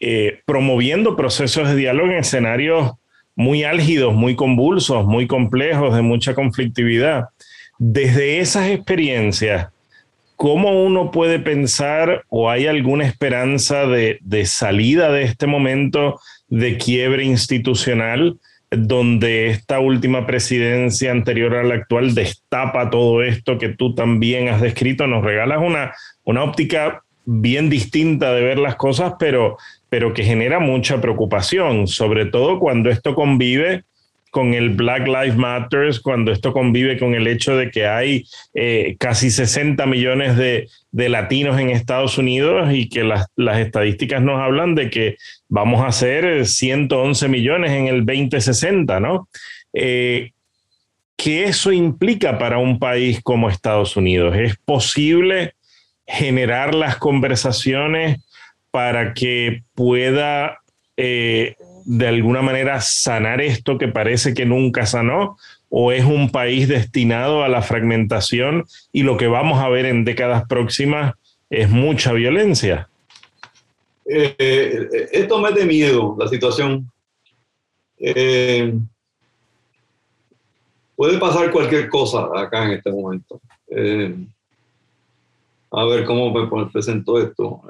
[0.01, 2.93] eh, promoviendo procesos de diálogo en escenarios
[3.37, 7.29] muy álgidos, muy convulsos, muy complejos, de mucha conflictividad.
[7.79, 9.69] Desde esas experiencias,
[10.37, 16.79] ¿cómo uno puede pensar o hay alguna esperanza de, de salida de este momento de
[16.79, 18.39] quiebre institucional?
[18.77, 24.61] donde esta última presidencia anterior a la actual destapa todo esto que tú también has
[24.61, 25.93] descrito, nos regalas una,
[26.25, 29.57] una óptica bien distinta de ver las cosas, pero,
[29.89, 33.85] pero que genera mucha preocupación, sobre todo cuando esto convive
[34.35, 38.97] con el Black Lives Matters, cuando esto convive con el hecho de que hay eh,
[38.99, 44.91] casi 60 millones de, latinos en Estados Unidos y que las, estadísticas nos hablan de
[44.91, 45.19] que
[45.49, 49.29] vamos a ser 111 millones en el 2060, ¿no?
[49.73, 50.33] Eh,
[51.17, 54.35] ¿Qué eso implica para un país como Estados Unidos?
[54.37, 55.55] ¿Es posible
[56.09, 58.19] generar las conversaciones
[58.73, 60.59] para que pueda
[60.97, 61.55] eh,
[61.85, 65.37] de alguna manera sanar esto que parece que nunca sanó?
[65.69, 70.05] ¿O es un país destinado a la fragmentación y lo que vamos a ver en
[70.05, 71.15] décadas próximas
[71.51, 72.89] es mucha violencia?
[74.07, 76.91] Eh, eh, esto me da miedo, la situación.
[77.99, 78.75] Eh,
[80.95, 83.41] puede pasar cualquier cosa acá en este momento.
[85.71, 87.63] a ver cómo me presento esto.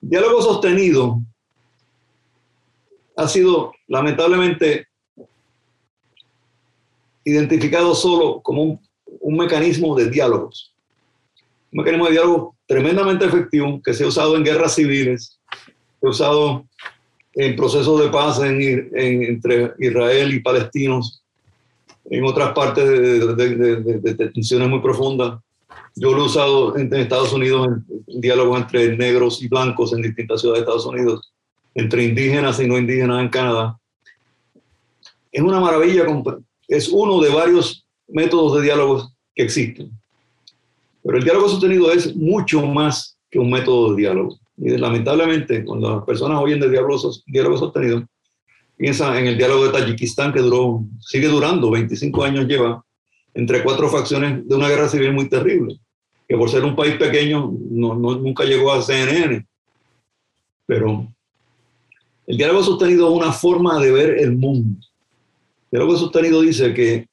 [0.00, 1.20] diálogo sostenido
[3.16, 4.86] ha sido lamentablemente
[7.24, 8.80] identificado solo como
[9.20, 10.74] un, mecanismo de diálogos.
[11.72, 15.38] Un mecanismo de diálogo tremendamente efectivo que se ha usado en guerras civiles,
[16.00, 16.64] se ha usado
[17.32, 21.22] en procesos de paz entre Israel y palestinos,
[22.10, 25.40] en otras partes de, tensiones muy profundas.
[25.96, 30.40] Yo lo he usado en, Estados Unidos en, diálogos entre negros y blancos en distintas
[30.40, 31.33] ciudades de Estados Unidos
[31.74, 33.78] entre indígenas y no indígenas en Canadá.
[35.32, 36.04] Es una maravilla,
[36.68, 39.90] es uno de varios métodos de diálogo que existen.
[41.02, 44.38] Pero el diálogo sostenido es mucho más que un método de diálogo.
[44.56, 48.06] Y lamentablemente, cuando las personas oyen de diálogo, diálogo sostenido,
[48.76, 52.84] piensan en el diálogo de Tayikistán que duró, sigue durando, 25 años lleva,
[53.34, 55.78] entre cuatro facciones de una guerra civil muy terrible,
[56.28, 59.44] que por ser un país pequeño no, nunca llegó a CNN.
[60.66, 61.13] Pero
[62.26, 64.80] el diálogo sostenido es una forma de ver el mundo.
[65.70, 67.08] El diálogo sostenido dice que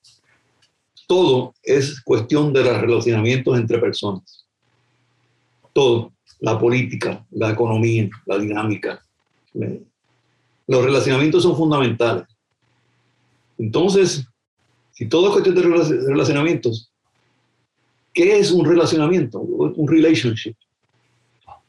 [1.07, 4.45] todo es cuestión de los relacionamientos entre personas.
[5.73, 9.03] Todo, la política, la economía, la dinámica.
[10.67, 12.23] Los relacionamientos son fundamentales.
[13.57, 14.25] Entonces,
[14.93, 15.61] si todo es cuestión de
[16.07, 16.89] relacionamientos,
[18.13, 19.39] ¿qué es un relacionamiento?
[19.39, 20.55] Un relationship.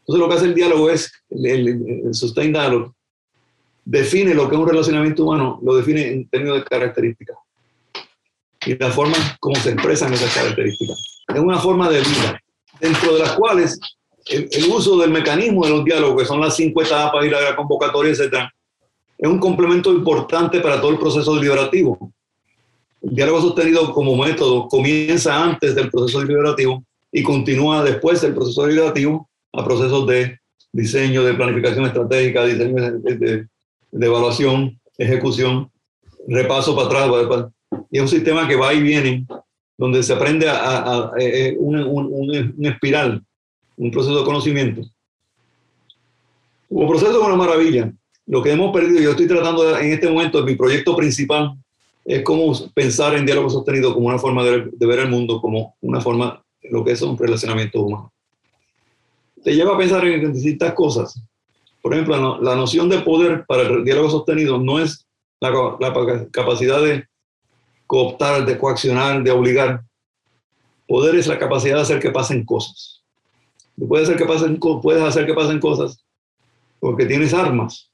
[0.01, 2.93] Entonces lo que hace el diálogo es, el, el, el sustain dialogue,
[3.85, 7.37] define lo que es un relacionamiento humano, lo define en términos de características
[8.65, 11.25] y la forma como se expresan esas características.
[11.29, 12.41] Es una forma de vida,
[12.81, 13.81] dentro de las cuales
[14.27, 17.57] el, el uso del mecanismo de los diálogos, que son las cinco etapas y la
[17.57, 18.35] convocatoria, etc.,
[19.19, 22.13] es un complemento importante para todo el proceso deliberativo.
[23.03, 28.63] El diálogo sostenido como método comienza antes del proceso deliberativo y continúa después del proceso
[28.63, 30.41] deliberativo a procesos de
[30.73, 33.47] diseño, de planificación estratégica, diseño de,
[33.93, 35.71] de evaluación, ejecución,
[36.27, 37.51] repaso para atrás.
[37.91, 39.27] Y es un sistema que va y viene,
[39.77, 43.23] donde se aprende a, a, a, a eh, un, espiral,
[43.77, 44.83] un proceso de conocimiento.
[46.69, 47.93] Como proceso es una maravilla.
[48.27, 51.55] Lo que hemos perdido, yo estoy tratando en este momento, mi proyecto principal
[52.05, 55.77] es cómo pensar en diálogo sostenido como una forma de, de ver el mundo, como
[55.83, 58.13] una forma, lo que es un relacionamiento humano.
[59.43, 61.21] Te lleva a pensar en distintas cosas
[61.83, 65.07] por ejemplo, la noción de poder para el diálogo sostenido no es
[65.41, 67.05] la, la capacidad de
[67.89, 69.83] cooptar, de coaccionar, de obligar.
[70.87, 73.03] Poder es la capacidad de hacer que pasen cosas.
[73.89, 76.05] Puedes hacer que pasen, puedes hacer que pasen cosas
[76.79, 77.91] porque tienes armas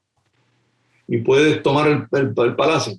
[1.07, 2.95] y puedes tomar el, el, el palacio.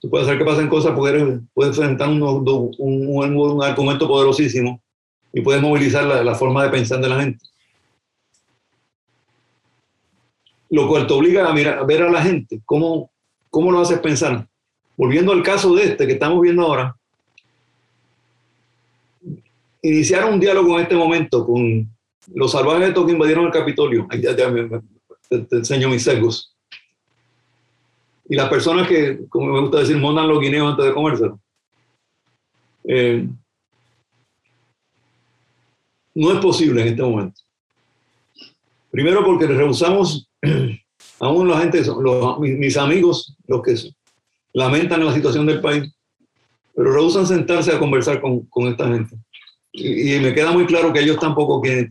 [0.00, 4.06] Tú puedes hacer que pasen cosas porque eres, puedes enfrentar un, un, un, un, argumento
[4.06, 4.82] poderosísimo
[5.32, 7.44] y puedes movilizar la, la forma de pensar de la gente.
[10.70, 13.10] Lo cual te obliga a, mirar, a ver a la gente, cómo,
[13.50, 14.46] cómo lo haces pensar.
[14.96, 16.96] Volviendo al caso de este que estamos viendo ahora,
[19.82, 21.88] iniciar un diálogo en este momento con
[22.34, 24.68] los salvajes que invadieron el Capitolio, ya, ya me,
[25.28, 26.54] te, te, enseño mis sesgos,
[28.28, 31.40] y las personas que, como me gusta decir, montan los guineos antes de comérselo.
[32.84, 33.26] Eh,
[36.14, 37.40] no es posible en este momento.
[38.90, 40.27] Primero porque rehusamos
[41.20, 43.74] aún la gente, los, mis amigos, los que
[44.52, 45.92] lamentan la situación del país,
[46.74, 49.16] pero rehusan sentarse a conversar con, con esta gente.
[49.72, 51.88] Y, me queda muy claro que ellos tampoco tienen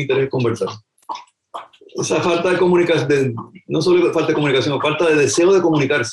[0.00, 0.68] interés en conversar.
[1.94, 3.34] Esa falta de comunicación,
[3.66, 6.12] no solo falta de comunicación, falta de deseo de comunicarse.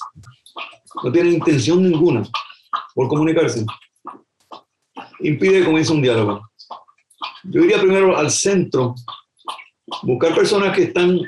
[1.04, 2.24] No tienen intención ninguna
[2.96, 3.66] por comunicarse.
[5.20, 6.42] Impide que comience un diálogo.
[7.44, 8.96] Yo iría primero al centro,
[10.04, 11.20] buscar personas que están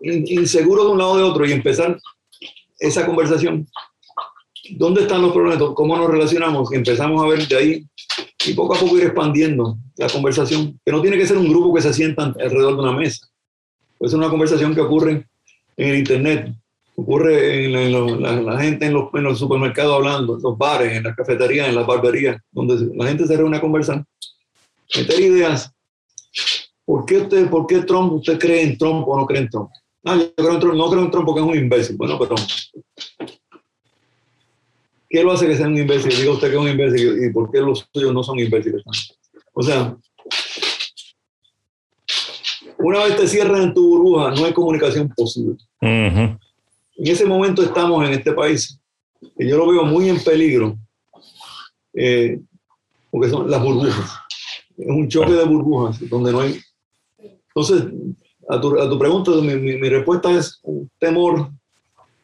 [0.00, 1.98] inseguro de un lado o de otro y empezar
[2.78, 3.66] esa conversación.
[4.70, 5.62] ¿Dónde están los problemas?
[5.74, 6.72] ¿Cómo nos relacionamos?
[6.72, 7.86] Y empezamos a ver de ahí
[8.46, 11.74] y poco a poco ir expandiendo la conversación, que no tiene que ser un grupo
[11.74, 13.26] que se sienta alrededor de una mesa.
[14.00, 15.26] Ser una conversación que ocurre
[15.76, 16.54] en el Internet,
[16.96, 20.96] ocurre en, lo, la, la, gente en los, en los, supermercados hablando, en los bares,
[20.96, 24.04] en las cafeterías, en las barberías, donde la gente se reúne a conversar,
[24.96, 25.72] meter ideas.
[26.86, 29.70] ¿Por qué, usted, ¿Por qué Trump, usted cree en Trump o no cree en Trump?
[30.04, 31.96] Ah, yo creo en Trump, no creo en Trump porque es un imbécil.
[31.96, 32.36] Bueno, pero
[35.10, 36.16] ¿qué lo hace que sea un imbécil?
[36.16, 38.84] Diga usted que es un imbécil y por qué los suyos no son imbéciles.
[39.52, 39.96] O sea,
[42.78, 45.56] una vez te cierran en tu burbuja, no hay comunicación posible.
[45.82, 46.38] Uh -huh.
[46.98, 48.78] En ese momento estamos en este país,
[49.36, 50.78] que yo lo veo muy en peligro,
[51.94, 52.38] eh,
[53.10, 54.10] porque son las burbujas.
[54.78, 56.60] Es un choque de burbujas donde no hay.
[57.56, 57.86] Entonces,
[58.50, 61.48] a tu, a tu pregunta, mi, mi, respuesta es un temor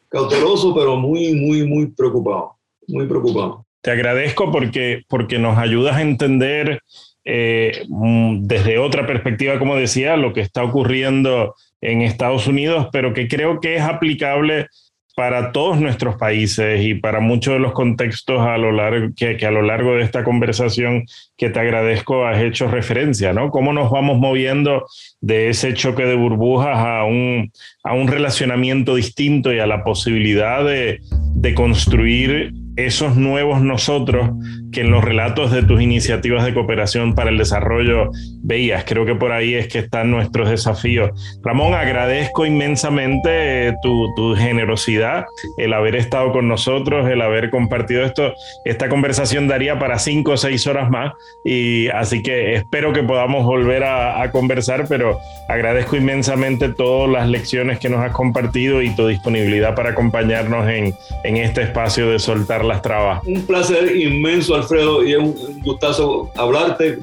[0.07, 2.51] cauteloso, pero muy, muy, muy preocupado,
[2.87, 3.65] muy preocupado.
[3.81, 6.81] Te agradezco porque, porque nos ayudas a entender
[7.25, 13.15] eh, mm, desde otra perspectiva, como decía, lo que está ocurriendo en Estados Unidos, pero
[13.15, 14.67] que creo que es aplicable
[15.15, 19.51] para todos nuestros países y para muchos de los contextos a lo largo, que, a
[19.51, 21.05] lo largo de esta conversación
[21.37, 23.49] que te agradezco has hecho referencia, ¿no?
[23.51, 24.85] Cómo nos vamos moviendo
[25.21, 27.51] de ese choque de burbujas a un,
[27.83, 30.99] a un relacionamiento distinto y a la posibilidad de,
[31.35, 34.31] de construir esos nuevos nosotros
[34.71, 38.09] que en los relatos de tus iniciativas de cooperación para el desarrollo
[38.41, 38.83] veías.
[38.85, 41.11] Creo que por ahí es que están nuestros desafíos.
[41.43, 45.25] Ramón, agradezco inmensamente tu, tu generosidad,
[45.57, 48.33] el haber estado con nosotros, el haber compartido esto.
[48.65, 51.13] Esta conversación daría para cinco o seis horas más
[51.45, 57.29] y así que espero que podamos volver a, a conversar, pero agradezco inmensamente todas las
[57.29, 62.17] lecciones que nos has compartido y tu disponibilidad para acompañarnos en, en este espacio de
[62.17, 63.23] soltar las trabas.
[63.25, 66.99] Un placer inmenso, Alfredo, y es un gustazo hablarte.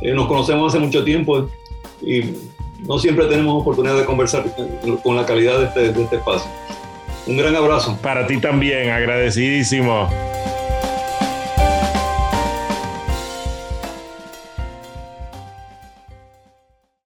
[0.00, 1.48] Eh, nos conocemos hace mucho tiempo
[2.02, 2.22] y
[2.86, 4.44] no siempre tenemos oportunidad de conversar
[5.02, 6.50] con la calidad de este, de este espacio.
[7.26, 7.98] Un gran abrazo.
[8.02, 10.08] Para ti también, agradecidísimo.